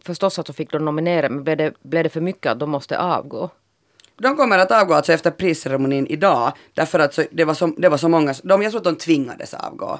[0.02, 2.70] förstås att så fick de nominera, men blev det, blev det för mycket att de
[2.70, 3.50] måste avgå?
[4.16, 7.88] De kommer att avgå alltså efter prisceremonin idag, därför att så, det, var så, det
[7.88, 9.98] var så många, de, jag tror att de tvingades avgå.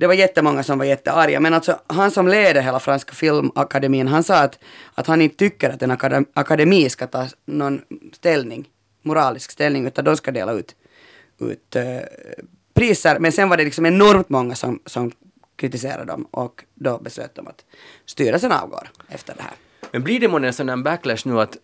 [0.00, 4.24] Det var jättemånga som var jättearga, men alltså han som leder hela franska filmakademin, han
[4.24, 4.58] sa att,
[4.94, 7.82] att han inte tycker att en akademi ska ta någon
[8.12, 8.68] ställning,
[9.02, 10.74] moralisk ställning, utan de ska dela ut,
[11.38, 11.82] ut uh,
[12.74, 13.18] priser.
[13.18, 15.12] Men sen var det liksom enormt många som, som
[15.56, 17.64] kritiserade dem och då beslöt de att
[18.06, 19.54] styrelsen avgår efter det här.
[19.92, 21.56] Men blir det månne en sån här backlash nu att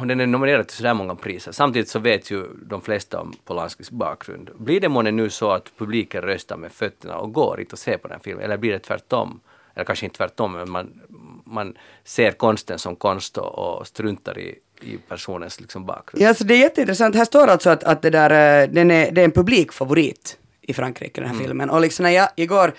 [0.00, 1.52] och den är nominerad till sådär många priser.
[1.52, 4.50] Samtidigt så vet ju de flesta om Polanskis bakgrund.
[4.58, 7.96] Blir det månne nu så att publiken röstar med fötterna och går inte och ser
[7.96, 8.44] på den filmen?
[8.44, 9.40] Eller blir det tvärtom?
[9.74, 11.00] Eller kanske inte tvärtom, men man,
[11.44, 11.74] man
[12.04, 16.24] ser konsten som konst och, och struntar i, i personens liksom bakgrund.
[16.24, 17.14] Ja, alltså det är jätteintressant.
[17.14, 20.74] Här står alltså att, att det, där, eh, den är, det är en publikfavorit i
[20.74, 21.70] Frankrike, den här filmen.
[21.70, 22.72] Och liksom när jag igår,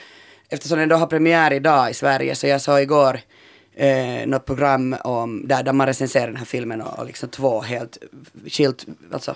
[0.50, 3.20] eftersom den då har premiär idag i Sverige, så jag såg igår
[3.76, 7.62] eh, något program om, där, där man recenserar den här filmen och, och liksom två
[7.62, 7.98] helt
[8.48, 9.36] skilt, alltså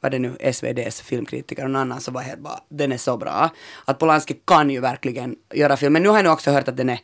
[0.00, 3.16] vad det nu, SVDs filmkritiker och någon annan som var helt bara, den är så
[3.16, 3.50] bra.
[3.84, 6.76] Att Polanski kan ju verkligen göra film, men nu har jag nu också hört att
[6.76, 7.00] den är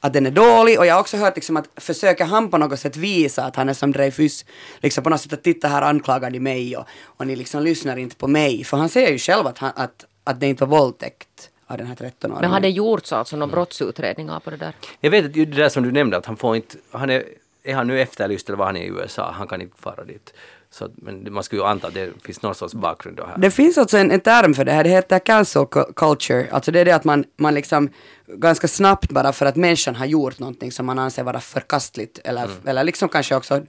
[0.00, 2.80] att den är dålig och jag har också hört liksom att försöker han på något
[2.80, 4.44] sätt visa att han är som Dreyfus,
[4.78, 7.96] liksom på något sätt att titta här anklagar ni mig och, och ni liksom lyssnar
[7.96, 8.64] inte på mig.
[8.64, 11.86] För han säger ju själv att, han, att, att det inte var våldtäkt av den
[11.86, 12.40] här 13-åringen.
[12.40, 14.72] Men har det gjorts alltså några brottsutredningar på det där?
[15.00, 17.24] Jag vet att ju det där som du nämnde att han får inte, han är,
[17.62, 19.30] är han nu efterlyst eller var han är i USA?
[19.30, 20.34] Han kan inte fara dit.
[20.70, 23.38] Så, men man skulle ju anta att det finns någon sorts bakgrund då här.
[23.38, 26.46] Det finns alltså en, en term för det här, det heter cancel cu- culture.
[26.50, 27.88] Alltså det är det att man, man liksom
[28.26, 32.48] ganska snabbt bara för att människan har gjort någonting som man anser vara förkastligt eller,
[32.64, 33.60] eller liksom kanske också uh,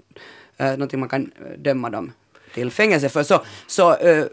[0.57, 2.11] någonting man kan eh, döma dem
[2.53, 3.23] till fängelse för.
[3.23, 4.25] Så, så eh,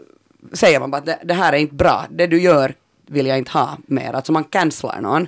[0.52, 2.74] säger man bara att det, det här är inte bra, det du gör
[3.06, 4.12] vill jag inte ha mer.
[4.12, 5.26] Alltså man cancelar någon.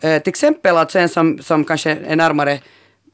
[0.00, 2.58] Eh, till exempel alltså en som, som kanske är närmare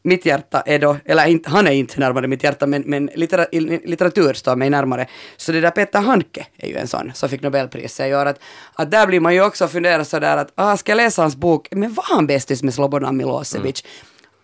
[0.02, 3.46] mitt hjärta är då, eller inte, han är inte närmare mitt hjärta, men, men littera,
[3.52, 5.06] i- litteratur står mig närmare.
[5.36, 8.26] Så det där Peter Handke är ju en sån som fick Nobelpriset i år.
[8.26, 8.40] Att,
[8.74, 11.68] att där blir man ju också fundera sådär att, ah, ska jag läsa hans bok,
[11.70, 13.84] men var han bästis med Slobodan Milosevic?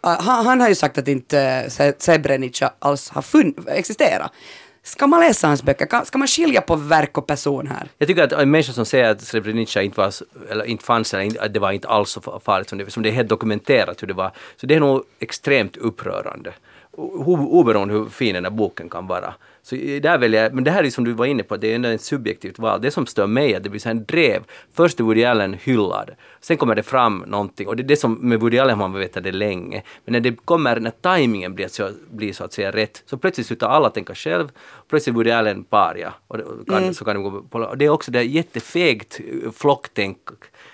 [0.01, 4.33] Ah, han, han har ju sagt att inte uh, Srebrenica alls har fun- existerat.
[4.85, 6.05] Ska man läsa hans böcker?
[6.05, 7.89] Ska man skilja på verk och person här?
[7.99, 10.13] Jag tycker att en människa som säger att Srebrenica inte, var,
[10.51, 13.09] eller inte fanns eller att det var inte alls så farligt som det, som det
[13.09, 16.53] är helt dokumenterat hur det var, så det är nog extremt upprörande.
[16.91, 19.35] O- Oberoende hur fin den här boken kan vara.
[19.65, 21.75] Så där vill jag, men det här är som du var inne på, det är
[21.75, 22.81] ändå ett subjektivt val.
[22.81, 24.43] Det som stör mig är att det blir så här en drev.
[24.73, 26.11] Först är Woody Allen hyllad,
[26.41, 29.01] sen kommer det fram någonting och det är det som med Woody Allen har man
[29.01, 29.83] vetat det länge.
[30.05, 33.47] Men när det kommer, när tajmingen blir så, blir så att säga rätt, så plötsligt
[33.47, 34.49] slutar alla tänka själv,
[34.89, 36.15] plötsligt är Woody Allen paria.
[36.29, 39.51] Och det, kan, så kan det, gå på, och det är också det jättefegt eh,
[39.51, 40.19] flocktänk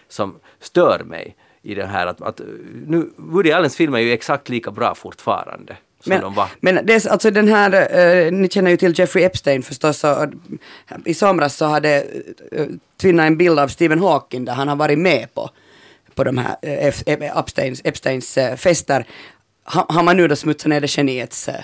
[0.09, 2.41] som stör mig i det här att, att
[2.87, 6.49] nu, Woody Allens filmer är ju exakt lika bra fortfarande som Men, de var.
[6.61, 10.27] men det är, alltså den här, eh, ni känner ju till Jeffrey Epstein förstås, och,
[11.05, 12.05] i somras så hade
[12.59, 12.67] uh,
[13.01, 15.51] Tvinna en bild av Stephen Hawking där han har varit med på,
[16.15, 16.95] på de här eh,
[17.39, 19.05] Epsteins, Epsteins eh, fester.
[19.65, 21.55] Ha, har man nu då smutsat ner det geniets eh,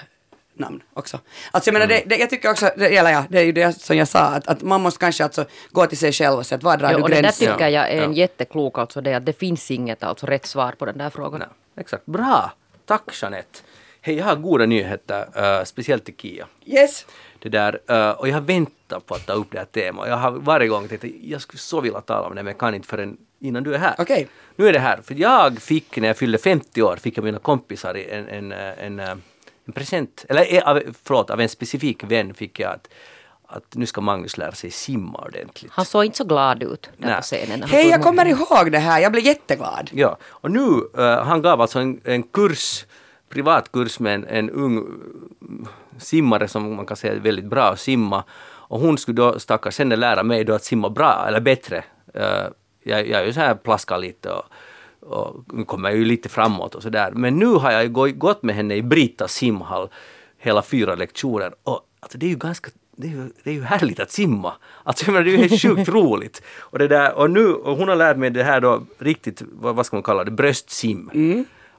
[0.57, 1.21] namn också.
[1.51, 3.73] Alltså jag menar, det, det, jag tycker också, det, eller ja, det är ju det
[3.81, 6.57] som jag sa, att, att man måste kanske alltså gå till sig själv och säga
[6.57, 7.53] att var drar Ja, du och det där gränsen?
[7.53, 8.17] tycker jag är en Ja.
[8.19, 11.41] jätteklok, alltså det att det finns inget alltså rätt svar på den där frågan.
[11.41, 11.49] Nej,
[11.81, 12.07] exakt.
[12.07, 12.53] Bra!
[12.87, 13.59] Tack Jeanette.
[14.07, 16.47] Hej, jag har goda nyheter, eh, speciellt till Kia.
[16.65, 17.07] Yes!
[17.39, 20.09] Det där, eh, och jag har väntat på att ta upp det här temat.
[20.09, 22.59] Jag har varje gång tänkt att jag skulle så vilja tala om det, men jag
[22.59, 23.95] kan inte förrän innan du är här.
[23.99, 24.29] Okej.
[24.57, 27.39] Nu är det här, för jag fick när jag fyllde 50 år, fick jag mina
[27.39, 32.61] kompisar en, en, eh, en, en present, eller av, förlåt, av en specifik vän fick
[32.61, 32.89] jag att,
[33.47, 35.73] att nu ska Magnus lära sig simma ordentligt.
[35.73, 37.17] Han såg inte så glad ut där Nej.
[37.17, 37.63] på scenen.
[37.63, 39.91] Hej, jag kommer ihåg det här, jag blev jätteglad.
[39.93, 42.85] Ja, och nu, eh, han gav alltså en, en kurs,
[43.35, 45.67] privatkurs med en, en ung mm,
[45.99, 48.25] simmare som man kan säga är väldigt bra att simma.
[48.69, 51.85] Och hon skulle då stackars henne lära mig då att simma bra, eller bättre.
[52.15, 52.47] Eh,
[52.83, 54.45] jag, jag är ju så här plaskar lite och,
[55.01, 57.11] och kommer jag ju lite framåt och sådär.
[57.15, 59.89] Men nu har jag gått med henne i Brita simhall
[60.39, 63.63] hela fyra lektioner och alltså det är ju ganska det är, ju, det är ju
[63.63, 64.53] härligt att simma.
[64.85, 66.43] Alltså jag menar, det är ju helt sjukt roligt.
[66.59, 69.77] Och, det där, och nu, och hon har lärt mig det här då riktigt, vad,
[69.77, 71.11] vad ska man kalla det, bröstsim.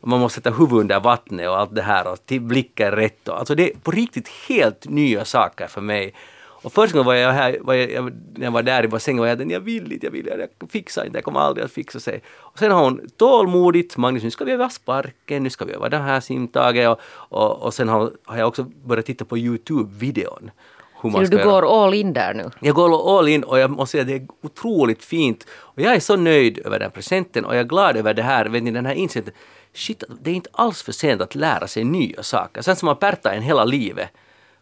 [0.06, 3.28] Och man måste sätta huvudet under vattnet och allt det här och till blicken rätt.
[3.28, 6.14] Och, alltså det är på riktigt helt nya saker för mig.
[6.38, 9.28] Och första gången var jag här, var jag, när jag var där i bassängen var
[9.28, 11.99] jag jag vill inte, jag vill inte, jag fixar inte, jag kommer aldrig att fixa
[11.99, 12.22] sig.
[12.30, 15.89] Och sen har hon tålmodigt, Magnus nu ska vi öva sparken, nu ska vi öva
[15.89, 20.51] det här simtaget och, och, och sen har, har jag också börjat titta på Youtube-videon.
[21.01, 21.51] hur du, göra.
[21.51, 22.49] går all in där nu?
[22.60, 25.47] Jag går all in och jag måste säga att det är otroligt fint.
[25.51, 28.45] Och jag är så nöjd över den presenten och jag är glad över det här,
[28.45, 29.34] vet ni, den här insikten.
[29.76, 32.62] Shit, det är inte alls för sent att lära sig nya saker.
[32.62, 34.10] Sen som har pärtat en hela livet.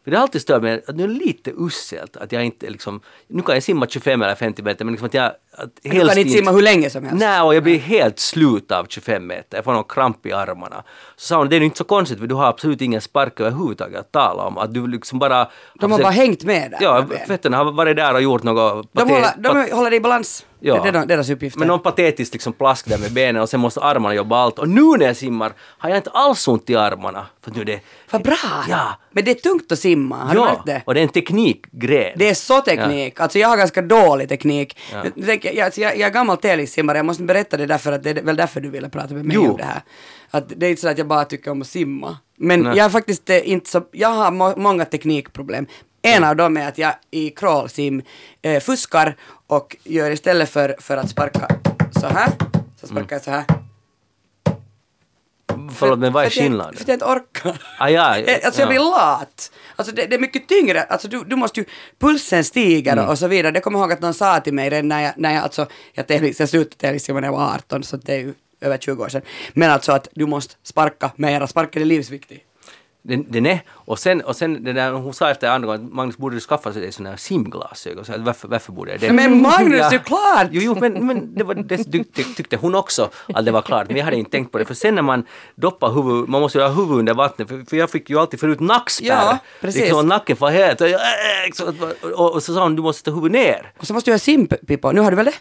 [0.03, 3.01] För det har alltid stört mig att det är lite usselt att jag inte liksom,
[3.27, 5.31] nu kan jag simma 25 eller 50 meter men liksom att jag...
[5.51, 7.19] Att Du kan inte simma hur länge som helst.
[7.19, 9.57] Nej, och jag blir helt slut av 25 meter.
[9.57, 10.83] Jag får någon kramp i armarna.
[11.15, 13.99] Så sa hon, det är inte så konstigt för du har absolut ingen spark överhuvudtaget
[13.99, 14.57] att tala om.
[14.57, 15.49] Att du liksom bara...
[15.73, 16.77] De har bara hängt med där.
[16.81, 18.89] Ja, fötterna har varit där och gjort något...
[18.91, 20.45] de, håller, de håller dig i balans.
[20.65, 20.73] Ja.
[20.83, 21.57] Det är deras- deras uppgift.
[21.57, 24.59] Men någon patetisk liksom plask där med benen och sen måste armarna jobba allt.
[24.59, 27.25] Och nu när jag simmar har jag inte alls ont i armarna.
[27.41, 27.79] För nu det...
[28.11, 28.37] Vad bra!
[28.69, 28.99] Ja.
[29.11, 30.81] Men det är tungt att simma, har du ja, märkt det?
[30.85, 32.13] och det är en teknikgren.
[32.15, 33.19] Det är så teknik.
[33.19, 34.77] Alltså jag har ganska dålig teknik.
[34.93, 35.03] Ja.
[35.15, 38.21] Jag, alltså, jag, jag är gammal tävlingssimmare, jag måste berätta det därför att det är
[38.21, 39.51] väl därför du ville prata med mig Jo.
[39.51, 39.81] om det här.
[40.31, 42.17] Att det är inte så att jag bara tycker om att simma.
[42.37, 42.77] Men Nej.
[42.77, 45.65] jag är faktiskt eh, inte så, jag har må, många teknikproblem.
[46.05, 48.01] En av dem är att jag i crawlsim
[48.41, 49.15] eh, fuskar
[49.47, 51.47] och gör istället för, för att sparka
[52.01, 52.29] så här,
[52.81, 53.43] så sparkar jag så här.
[55.75, 56.73] Förlåt, men vad är skillnaden?
[56.75, 57.61] För att jag inte orkar.
[57.79, 58.69] Ah, ja, Eh, Alltså jag ja.
[58.69, 59.51] blir lat.
[59.75, 61.65] Alltså det, det är mycket tyngre, alltså du, du måste ju,
[61.99, 63.09] pulsen stiger Mm.
[63.09, 63.51] och så vidare.
[63.51, 65.67] Det kommer jag ihåg att någon sa till mig redan när jag, när jag alltså,
[65.93, 69.03] jag, tävlings, jag slutade tävlingssimma när jag var 18 så det är ju över 20
[69.03, 69.21] år sedan.
[69.53, 72.43] Men alltså att du måste sparka mera, sparken är livsviktig.
[73.05, 73.59] Den, den är.
[73.69, 76.39] Och sen, och sen det där, hon sa efter andra gången att Magnus borde du
[76.39, 78.05] skaffa sig sådana här simglasögon.
[78.05, 79.13] Så varför, varför borde jag det?
[79.13, 80.47] Men Magnus, det är klart!
[80.51, 82.03] Jo, jo men, men det var, det
[82.35, 83.87] tyckte, hon också att det var klart.
[83.87, 84.65] Men jag hade inte tänkt på det.
[84.65, 85.25] För sen när man
[85.55, 87.47] doppar huvudet, man måste ju ha huvudet under vattnet.
[87.47, 89.07] För, för jag fick ju alltid förut nackspärr.
[89.07, 89.81] Ja, precis.
[89.81, 90.81] Liksom, nacken var helt...
[90.81, 93.71] Och, och, och så sa hon du måste ta huvudet ner.
[93.77, 95.33] Och så måste du ha simpippa, nu har du väl det?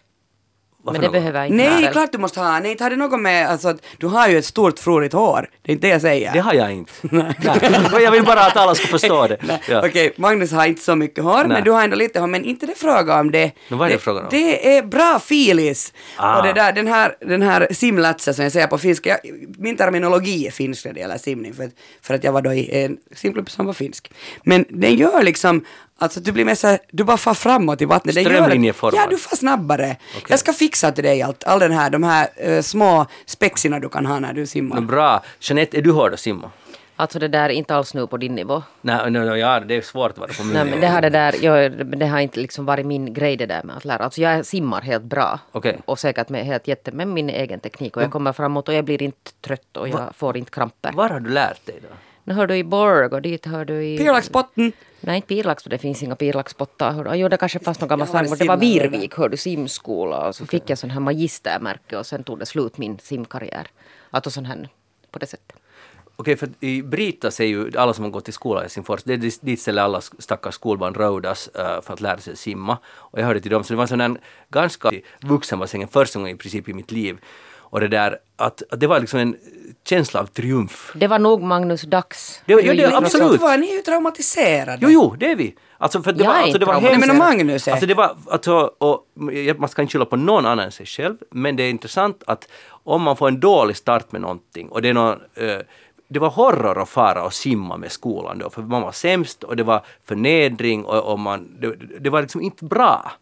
[0.85, 1.93] Varför Men det behöver inte Nej, väl?
[1.93, 2.61] klart du måste ha.
[2.61, 5.49] Nej, inte har det något med, alltså att du har ju ett stort frorigt hår.
[5.62, 6.33] Det är inte det jag säger.
[6.33, 6.93] Det har jag inte.
[7.03, 7.35] Nej.
[7.93, 9.37] Jag vill bara att alla ska förstå det.
[9.68, 9.87] Ja.
[9.87, 11.49] Okej, Magnus har inte så mycket hår, Nej.
[11.49, 12.26] men du har ändå lite hår.
[12.26, 13.51] Men inte det fråga om det.
[13.68, 14.28] Men vad är det det frågan om?
[14.30, 15.93] Det är bra filis.
[16.16, 16.37] Ah.
[16.39, 19.76] Och det där, den här, den här simlatsen som jag säger på finska, jag, min
[19.76, 21.72] terminologi är finsk när det gäller simning, för, att-
[22.03, 24.11] för att jag var då i en simklubb som var finsk.
[24.45, 25.64] Men den gör liksom,
[26.03, 28.14] alltså du blir mer så här, du bara far framåt i vattnet.
[28.14, 29.00] Gör att- Strömlinjeformad.
[29.00, 29.96] Ja, du far snabbare.
[30.28, 33.88] Jag ska fixa till dig allt, all den här, de här eh, små spexina du
[33.88, 34.74] kan ha när du simmar.
[34.76, 35.22] Men bra.
[35.40, 36.50] Jeanette, är du hård att simma?
[36.96, 38.62] Alltså det där är inte alls nu på din nivå.
[38.80, 40.74] Nej, nej, nej, ja, det är svårt att vara på min Nej, nivå.
[40.76, 43.62] men det har, det, där, jag, det har inte liksom varit min grej det där
[43.62, 44.05] med att lära.
[44.05, 45.38] Alltså jag simmar helt bra.
[45.53, 45.78] Okej.
[45.84, 47.96] Och säkert med helt jätte med min egen teknik.
[47.96, 50.92] Och jag kommer framåt och jag blir inte trött och jag får inte kramper.
[50.92, 51.88] Var har du lärt dig då?
[52.24, 53.98] Nu hör du i Borg och dit hör du i...
[53.98, 54.72] Pirlaxpotten.
[55.05, 57.16] Nej, inte Pirlax, för det finns inga du.
[57.16, 60.28] Jo, det kanske fanns någon gammal men det var Virvik, hör du, simskola.
[60.28, 63.66] Och så fick jag sån här magistermärke och sen tog det slut min simkarriär.
[64.11, 64.68] Alltså sån här,
[65.11, 65.57] på det sättet.
[66.16, 69.12] Okej, för i Brita säger ju alla som har gått i skola i Helsingfors, det
[69.12, 72.78] är dit- ställer alla stackars skolbarn rådas uh, för att lära sig simma.
[72.86, 74.16] Och jag hörde till dem, så det var en sån här
[74.50, 74.90] ganska
[75.20, 77.18] vuxenbassängen första gången i princip i mitt liv.
[77.73, 79.37] Och det där, att, att det var liksom en
[79.89, 80.93] känsla av triumf.
[80.95, 82.43] Det var nog Magnus Dags.
[82.47, 83.33] Det var- ja, det- absolut.
[83.33, 84.79] Du vad, ni är ju traumatiserade.
[84.81, 85.55] Jo, jo, det är vi.
[85.79, 87.07] Alltså, för det Jag var, alltså, det var inte hemskt.
[87.07, 89.07] Nej, men Magnus är- Alltså det var, alltså, och,
[89.59, 92.49] man ska inte skylla på någon annan än sig själv, men det är intressant att
[92.85, 95.59] om man får en dålig start med någonting och det är någon, eh,
[96.09, 99.57] det var horror att fara och simma med skolan då, för man var sämst och
[99.57, 103.12] det var förnedring och, och man, det, det var liksom inte bra.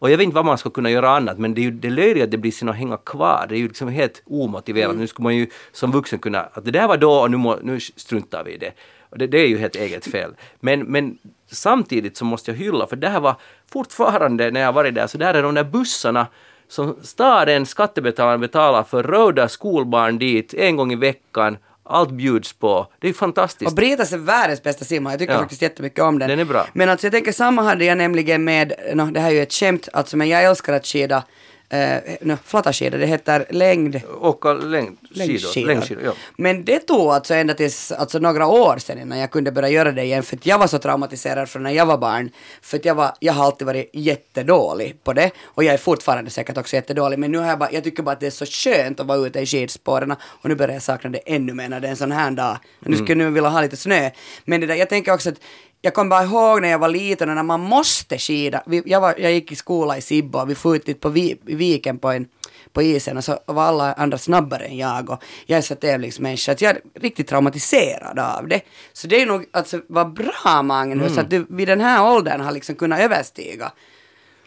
[0.00, 1.90] Och jag vet inte vad man ska kunna göra annat, men det är ju det
[1.90, 3.46] löjliga att det blir sin att hänga kvar.
[3.48, 4.96] Det är ju liksom helt omotiverat.
[4.96, 7.56] Nu ska man ju som vuxen kunna, att det där var då och nu, må,
[7.62, 8.72] nu struntar vi i det.
[9.10, 10.30] Och det, det är ju helt eget fel.
[10.60, 11.18] Men, men
[11.50, 13.34] samtidigt så måste jag hylla, för det här var
[13.72, 16.26] fortfarande när jag varit där, så där är de där bussarna
[16.68, 21.56] som staden, skattebetalarna betalar för röda skolbarn dit en gång i veckan.
[21.90, 22.86] Allt bjuds på.
[22.98, 23.70] Det är fantastiskt.
[23.70, 25.38] Och Britas är världens bästa simmare, jag tycker Ja.
[25.38, 26.28] faktiskt jättemycket om den.
[26.28, 26.66] Den är bra.
[26.72, 29.52] Men alltså jag tänker samma hade jag nämligen med, no, det här är ju ett
[29.52, 31.22] skämt alltså, men jag älskar att skida,
[31.70, 34.96] eh, no, flatta skidor, det heter längd, Åka längdskidor.
[35.10, 35.66] längdskidor.
[35.66, 36.12] Längdskidor, ja.
[36.36, 39.92] Men det tog alltså ända tills alltså, några år sedan innan jag kunde börja göra
[39.92, 42.30] det igen för att jag var så traumatiserad från när jag var barn.
[42.62, 46.30] För att jag, var, jag har alltid varit jättedålig på det och jag är fortfarande
[46.30, 48.46] säkert också jättedålig men nu har jag bara, jag tycker bara att det är så
[48.46, 51.80] skönt att vara ute i skidspåren och nu börjar jag sakna det ännu mer när
[51.80, 52.56] det är en sån här dag.
[52.80, 54.10] Nu skulle jag nu vilja ha lite snö.
[54.44, 55.40] Men det där, jag tänker också att
[55.82, 58.62] jag kommer bara ihåg när jag var liten och när man måste skida.
[58.66, 61.36] Vi, jag, var, jag gick i skola i Sibbo och vi for ut på vi,
[61.42, 62.28] viken på, en,
[62.72, 66.52] på isen och så var alla andra snabbare än jag och jag är så tävlingsmänniska
[66.52, 68.60] att jag är riktigt traumatiserad av det.
[68.92, 72.52] Så det är nog, alltså vad bra Magnus att du vid den här åldern har
[72.52, 73.72] liksom kunnat överstiga.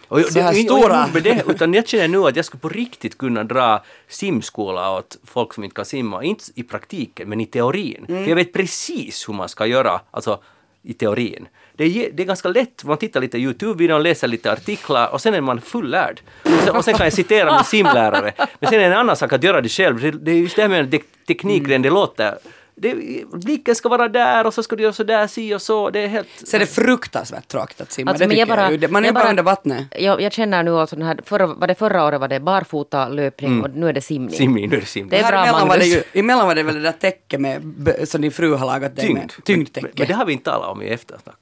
[0.07, 1.05] Och, Så här det, stora.
[1.05, 5.17] inte det, utan jag känner nu att jag skulle på riktigt kunna dra simskola åt
[5.23, 6.23] folk som inte kan simma.
[6.23, 8.05] Inte i praktiken, men i teorin.
[8.07, 8.23] Mm.
[8.23, 10.43] För jag vet precis hur man ska göra, alltså
[10.83, 11.47] i teorin.
[11.75, 15.33] Det är, det är ganska lätt, man tittar lite Youtube-videon, läser lite artiklar och sen
[15.33, 16.21] är man fullärd.
[16.43, 18.33] Och sen, och sen kan jag citera min simlärare.
[18.37, 20.01] Men sen är det en annan sak att göra det själv.
[20.01, 22.37] Det, det är just det här med teknikgren, det låter...
[22.75, 22.95] Det,
[23.33, 25.89] blicken ska vara där och så ska du göra så där, si och så.
[25.89, 26.27] Det är helt...
[26.43, 28.91] Så är det fruktansvärt tråkigt att simma, Alltså, det men jag bara- jag.
[28.91, 29.85] Man är jag bara bara- under vattnet.
[29.99, 33.09] Jag, jag känner nu alltså den här, förra, var det förra året var det barfota
[33.09, 34.35] löpning och nu är det simning.
[34.35, 35.09] Simning, nu är det simning.
[35.09, 37.61] Det är bra, emellan var det ju, emellan var det väl det där täcket med,
[38.03, 39.21] som din fru har lagat dig med.
[39.21, 39.31] Tyngd.
[39.35, 39.87] Men, Tyngdtäcke.
[39.97, 41.37] men det har vi inte talat om i eftersnack.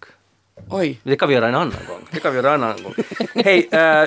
[0.69, 0.99] Oj.
[1.03, 1.99] Det kan vi göra en annan gång.
[2.11, 2.93] Det kan vi göra en annan gång.
[3.35, 4.03] Hej, eh,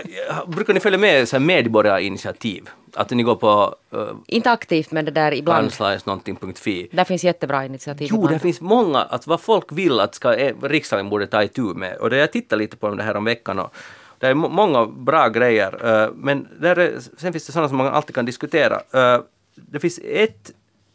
[0.46, 2.68] brukar ni följa med så här medborgarinitiativ?
[2.96, 5.60] Att ni går på uh, Inte aktivt men det där ibland.
[5.62, 6.88] kanslias.någonting.fi.
[6.92, 8.08] Där finns jättebra initiativ.
[8.10, 8.34] Jo, ibland.
[8.34, 11.96] det finns många, att vad folk vill att ska, eh, riksdagen borde ta itu med.
[11.96, 13.74] Och det jag tittar lite på det här om veckan och
[14.18, 16.02] det är må- många bra grejer.
[16.04, 18.74] eh, men där är, sen finns det sådana som man alltid kan diskutera.
[18.92, 19.20] Eh,
[19.54, 20.50] det finns ett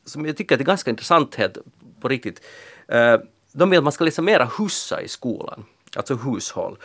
[0.05, 1.57] som jag tycker är ganska intressant helt
[2.01, 2.41] på riktigt.
[3.53, 6.77] De vill att man ska läsa mera hussa i skolan, alltså hushåll.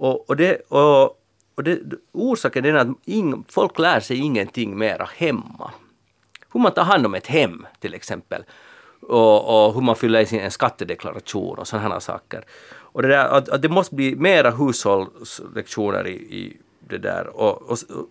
[0.00, 1.16] Och, och, det, och,
[1.60, 1.78] och det,
[2.12, 5.70] orsaken är att ing, folk lär sig ingenting mera hemma
[6.52, 8.44] hur man tar hand om ett hem till exempel.
[9.00, 12.44] Och, och hur man fyller i sin en skattedeklaration och sådana här saker.
[12.72, 17.26] Och det, där, att, att det måste bli mera hushållslektioner i, i det där.
[17.26, 18.08] Och, och, och,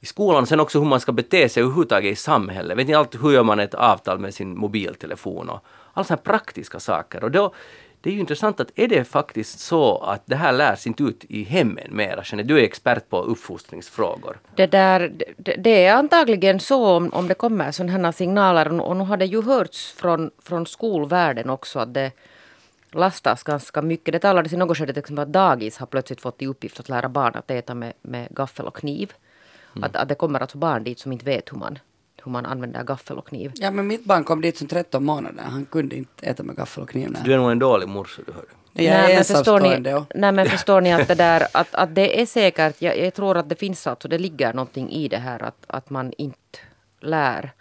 [0.00, 2.78] I skolan sen också hur man ska bete sig överhuvudtaget i samhället.
[2.78, 6.32] Vet ni allt hur gör man ett avtal med sin mobiltelefon och alla sådana här
[6.32, 7.24] praktiska saker.
[7.24, 7.54] Och då,
[8.02, 11.24] det är ju intressant att är det faktiskt så att det här lärs inte ut
[11.28, 12.42] i hemmen mera?
[12.42, 14.38] Du är expert på uppfostringsfrågor.
[14.56, 18.96] Det, där, det, det är antagligen så om, om det kommer sådana här signaler och,
[18.96, 22.12] nu har det ju hörts från, från skolvärlden också att det
[22.90, 24.12] lastas ganska mycket.
[24.12, 26.88] Det talades i något skede till exempel att dagis har plötsligt fått i uppgift att
[26.88, 29.12] lära barn att äta med, med gaffel och kniv.
[29.82, 31.78] Att, att det kommer alltså barn dit som inte vet hur man,
[32.24, 33.52] hur man använder gaffel och kniv.
[33.54, 35.42] Ja men mitt barn kom dit som 13 månader.
[35.42, 37.10] Han kunde inte äta med gaffel och kniv.
[37.10, 37.22] Nej.
[37.24, 38.44] Du är nog en dålig morsa du hör.
[38.72, 41.94] Jag är men förstår ni, och nej men förstår ni att det där att, att
[41.94, 45.18] det är säkert, jag, jag tror att det finns alltså, det ligger någonting i det
[45.18, 46.58] här att, att man inte
[47.00, 47.52] lär.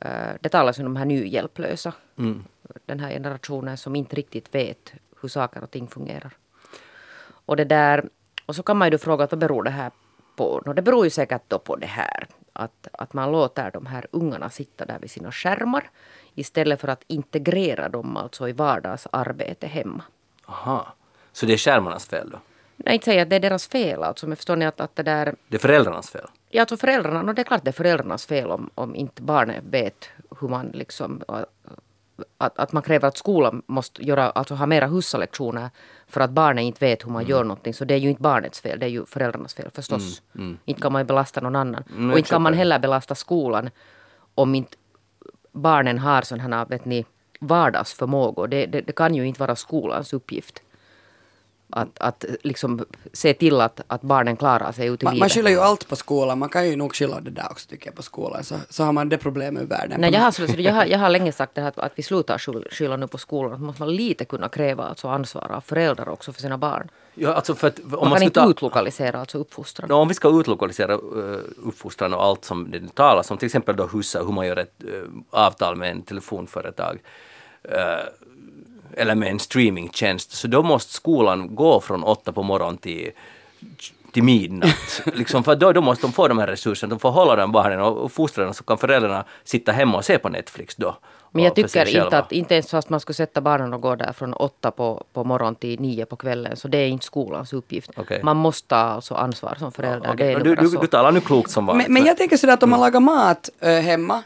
[0.00, 0.10] eh,
[0.40, 1.92] det talas ju om de här nyhjälplösa.
[2.86, 6.30] Den här generationen som inte riktigt vet hur saker och ting fungerar.
[7.46, 8.04] Och det där,
[8.46, 9.90] och så kan man ju då fråga att vad beror det här
[10.36, 10.62] på?
[10.66, 12.26] No, det beror ju säkert då på det här
[12.56, 15.90] att, att man låter de här ungarna sitta där vid sina skärmar
[16.34, 20.02] istället för att integrera dem alltså i vardagsarbete hemma.
[20.46, 20.94] Aha.
[21.32, 22.38] Så det är skärmarnas fel då?
[22.76, 25.02] Nej, inte säga att det är deras fel alltså, men förstår ni att, att det
[25.02, 25.34] där...
[25.48, 26.26] Det är föräldrarnas fel?
[26.48, 29.64] Ja, alltså föräldrarna, no, det är klart det är föräldrarnas fel om, om inte barnet
[29.70, 30.08] vet
[30.40, 31.22] hur man liksom...
[32.38, 35.70] Att, att man kräver att skolan måste göra, alltså ha mera hussallektioner
[36.08, 37.74] för att barnet inte vet hur man gör någonting.
[37.74, 40.22] Så det är ju inte barnets fel, det är ju föräldrarnas fel förstås.
[40.64, 41.84] Inte kan man belasta någon annan.
[41.90, 43.70] Mm, och inte kan man heller belasta skolan
[44.34, 44.76] om inte
[45.52, 47.04] barnen har sådana här, vet ni,
[47.40, 48.48] vardagsförmågor.
[48.48, 50.62] Det, det, det kan ju inte vara skolans uppgift.
[51.70, 55.20] Att, att liksom se till att, att barnen klarar sig ut i man, livet.
[55.20, 56.38] man skyller ju allt på skolan.
[56.38, 58.44] Man kan ju nog skylla det där också tycker jag på skolan.
[58.44, 60.00] Så, så har man det problemet ur världen.
[60.00, 62.02] Nej, jag, har, så- jag, har, jag har länge sagt det här att, att vi
[62.02, 63.52] slutar skyll- skylla nu på skolan.
[63.52, 66.88] Att man måste lite kunna kräva alltså ansvar av föräldrar också för sina barn.
[67.14, 69.88] Ja, alltså för att, om Man, man, kan ska inte ta, utlokalisera alltså uppfostran.
[69.88, 73.76] Nå, om vi ska utlokalisera uh, uppfostran och allt som det talas om, till exempel
[73.76, 76.98] då hussa, hur man gör ett uh, avtal med en telefonföretag
[77.68, 77.72] uh,
[78.96, 83.10] eller med en streamingtjänst, så då måste skolan gå från åtta på morgonen till
[84.16, 85.02] till midnatt.
[85.14, 87.80] liksom, för då, då måste de få de här resurserna, de får hålla den barnen
[87.80, 90.96] och, fostra den så kan föräldrarna sitta hemma och se på Netflix då.
[91.30, 94.12] Men jag tycker inte att, inte ens fast man skulle sätta barnen och gå där
[94.12, 97.90] från åtta på, på morgonen till nio på kvällen, så det är inte skolans uppgift.
[97.96, 98.20] Okej.
[98.22, 100.14] Man måste ta alltså ansvar som förälder.
[100.14, 100.80] Nu du, du, så.
[100.80, 101.88] du talar nu klokt som vanligt.
[101.88, 104.22] Men, men jag tänker sådär att om man lagar mat äh, hemma,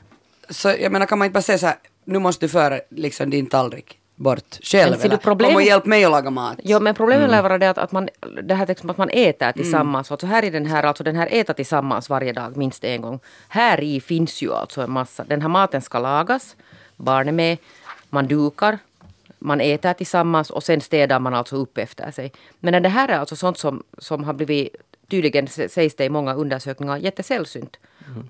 [0.50, 3.30] så jag menar kan man inte bara säga så här, nu måste du föra liksom
[3.30, 4.90] din tallrik bort själv.
[4.90, 6.58] Men eller problemet- kom och hjälp mig att laga mat.
[6.64, 7.30] Jo, men problemet Mm.
[7.30, 8.08] lär vara det att, att man,
[8.42, 10.10] det här liksom att man äter tillsammans.
[10.10, 13.20] Alltså här i den här, alltså den här äta tillsammans varje dag minst en gång.
[13.48, 15.24] Här i finns ju alltså en massa.
[15.24, 16.56] Den här maten ska lagas,
[16.96, 17.58] barn är med,
[18.10, 18.78] man dukar,
[19.38, 22.32] man äter tillsammans och sen städar man alltså upp efter sig.
[22.60, 24.76] Men det här är alltså sånt som, som har blivit,
[25.10, 27.76] tydligen sägs det i många undersökningar, jättesällsynt.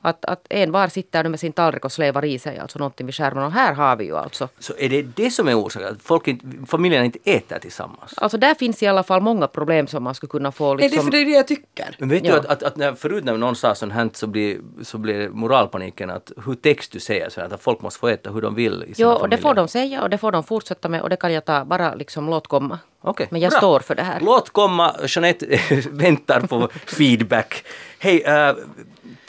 [0.03, 3.07] Att, att en var sitter nu med sin tallrik och slevar i sig alltså någonting
[3.07, 3.45] vid skärmen.
[3.45, 4.49] Och här har vi ju alltså.
[4.59, 5.89] Så är det det som är orsaken?
[5.89, 8.15] Att folk inte, familjerna inte äter tillsammans?
[8.17, 10.85] Alltså där finns i alla fall många problem som man skulle kunna få Nej, det
[10.85, 11.05] är liksom.
[11.05, 11.97] för det är det jag tycker.
[11.99, 12.33] Men vet Ja.
[12.33, 15.29] du att, att, att när, förut när någon sa sånt här så blir, så blir
[15.29, 18.85] moralpaniken att hur text du säger så att folk måste få äta hur de vill
[18.89, 21.09] i sina Jo, och det får de säga och det får de fortsätta med och
[21.11, 22.79] det kan jag ta, bara liksom låt komma.
[23.03, 23.59] Okej, Men jag bra.
[23.59, 24.21] står för det här.
[24.21, 25.61] Låt komma, Jeanette
[25.91, 27.65] väntar på feedback.
[27.99, 28.55] Hej, äh,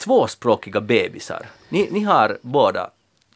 [0.02, 1.46] tvåspråkiga bebisar.
[1.68, 2.90] Ni, ni har båda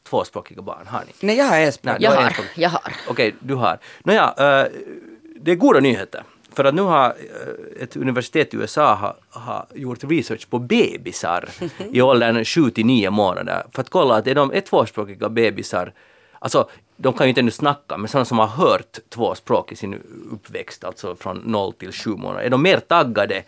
[0.09, 1.27] tvåspråkiga barn, har ni?
[1.27, 1.93] Nej, jag har en språk.
[1.93, 2.93] Nej, Jag du har, jag har.
[3.09, 3.79] Okej, du har.
[4.03, 4.73] Nåja, äh,
[5.41, 6.23] det är goda nyheter.
[6.53, 11.49] För att nu har äh, ett universitet i USA har, har gjort research på bebisar
[11.93, 15.93] i åldern 7 till 9 månader för att kolla att är de är tvåspråkiga bebisar,
[16.39, 19.77] alltså de kan ju inte ännu snacka, men sådana som har hört två språk i
[19.77, 20.03] sin
[20.33, 23.43] uppväxt, alltså från 0 till 7 månader, är de mer taggade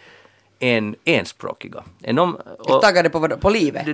[0.61, 1.85] än enspråkiga?
[2.03, 3.87] Är de, och- Taggade på, på livet.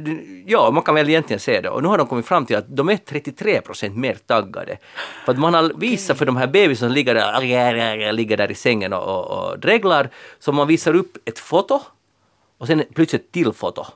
[0.47, 1.69] Ja, man kan väl egentligen säga det.
[1.69, 4.77] Och nu har de kommit fram till att de är 33 procent mer taggade.
[5.25, 8.55] För att man har visat för de här bebisarna som ligger där, ligger där i
[8.55, 11.81] sängen och, och, och dreglar, så man visar upp ett foto
[12.59, 13.87] och sen plötsligt ett till foto.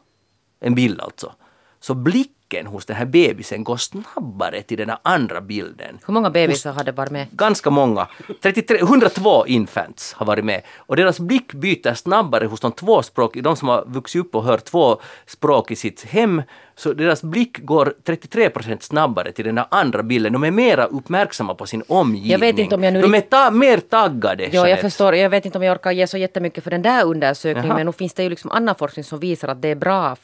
[0.61, 1.33] En bild alltså.
[1.81, 5.99] Så blicken hos den här bebisen går snabbare till den här andra bilden.
[6.07, 7.27] Hur många bebisar hade varit med?
[7.31, 8.07] Ganska många.
[8.43, 10.63] 33, 102 infants har varit med.
[10.77, 14.65] Och deras blick byter snabbare hos de tvåspråkiga, de som har vuxit upp och hört
[14.65, 16.43] två språk i sitt hem.
[16.77, 20.33] Så deras blick går 33 procent snabbare till den där andra bilden.
[20.33, 22.31] De är mera uppmärksamma på sin omgivning.
[22.33, 24.49] Jag vet inte om jag nu De är ta- mer taggade.
[24.53, 25.15] Ja, jag förstår.
[25.15, 27.69] Jag vet inte om jag orkar ge så jättemycket för den där undersökningen.
[27.69, 27.77] Jaha.
[27.77, 30.17] Men nu finns det ju liksom annan forskning som visar att det är bra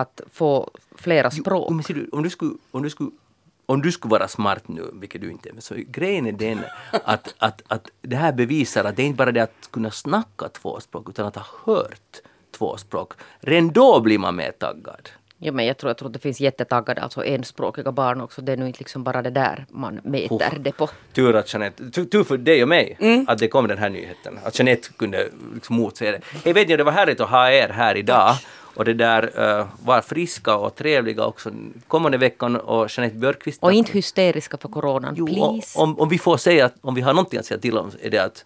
[0.00, 1.66] att få flera språk.
[1.68, 3.10] Jo, men ser du, om du skulle, om du skulle
[3.66, 6.58] om du skulle vara smart nu, vilket du inte är, så grejen är den
[7.04, 10.48] att, att, att det här bevisar att det är inte bara det att kunna snacka
[10.48, 12.16] två språk utan att ha hört
[12.58, 13.12] två språk.
[13.40, 15.08] Redan då blir man mer taggad.
[15.40, 18.42] Ja, men jag tror, jag tror att det finns jättetaggade, alltså enspråkiga barn också.
[18.42, 20.58] Det är nu inte liksom bara det där man mäter Oh.
[20.60, 20.88] det på.
[21.12, 23.24] Tur att Jeanette, tur, tur för dig och mig Mm.
[23.28, 24.38] att det kom den här nyheten.
[24.44, 26.20] Att Jeanette kunde liksom motsäga det.
[26.44, 28.34] Hej vet ni, det var härligt att ha er här idag.
[28.78, 29.22] Och det där,
[29.60, 31.50] uh, var friska och trevliga också
[31.88, 33.62] kommande veckan och Jeanette Björkqvist.
[33.62, 35.78] Och inte hysteriska för coronan, Jo, please.
[35.78, 38.10] om, om vi får säga, att- om vi har någonting att säga till om, är
[38.10, 38.44] det att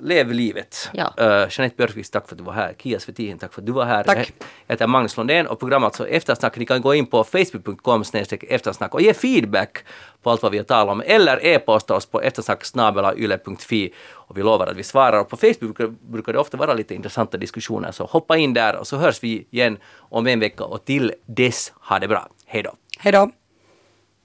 [0.00, 0.90] lev livet.
[0.92, 1.12] Ja.
[1.20, 2.74] Uh, Jeanette Björkqvist, tack för att du var här.
[2.78, 4.04] Kia Svetin, tack för att du var här.
[4.04, 4.32] Tack.
[4.66, 8.04] Jag heter Magnus Lundén och programmet alltså Eftersnack, ni kan gå in på facebook.com
[8.48, 9.84] eftersnack och ge feedback
[10.22, 14.66] på allt vad vi har talat om eller e-posta oss på eftersnacksnabelayle.fi och vi lovar
[14.66, 15.20] att vi svarar.
[15.20, 18.76] Och på Facebook brukar, brukar det ofta vara lite intressanta diskussioner så hoppa in där
[18.76, 22.28] och så hörs vi igen om en vecka och till dess, ha det bra.
[22.46, 22.74] Hej då!
[22.98, 23.30] Hej då.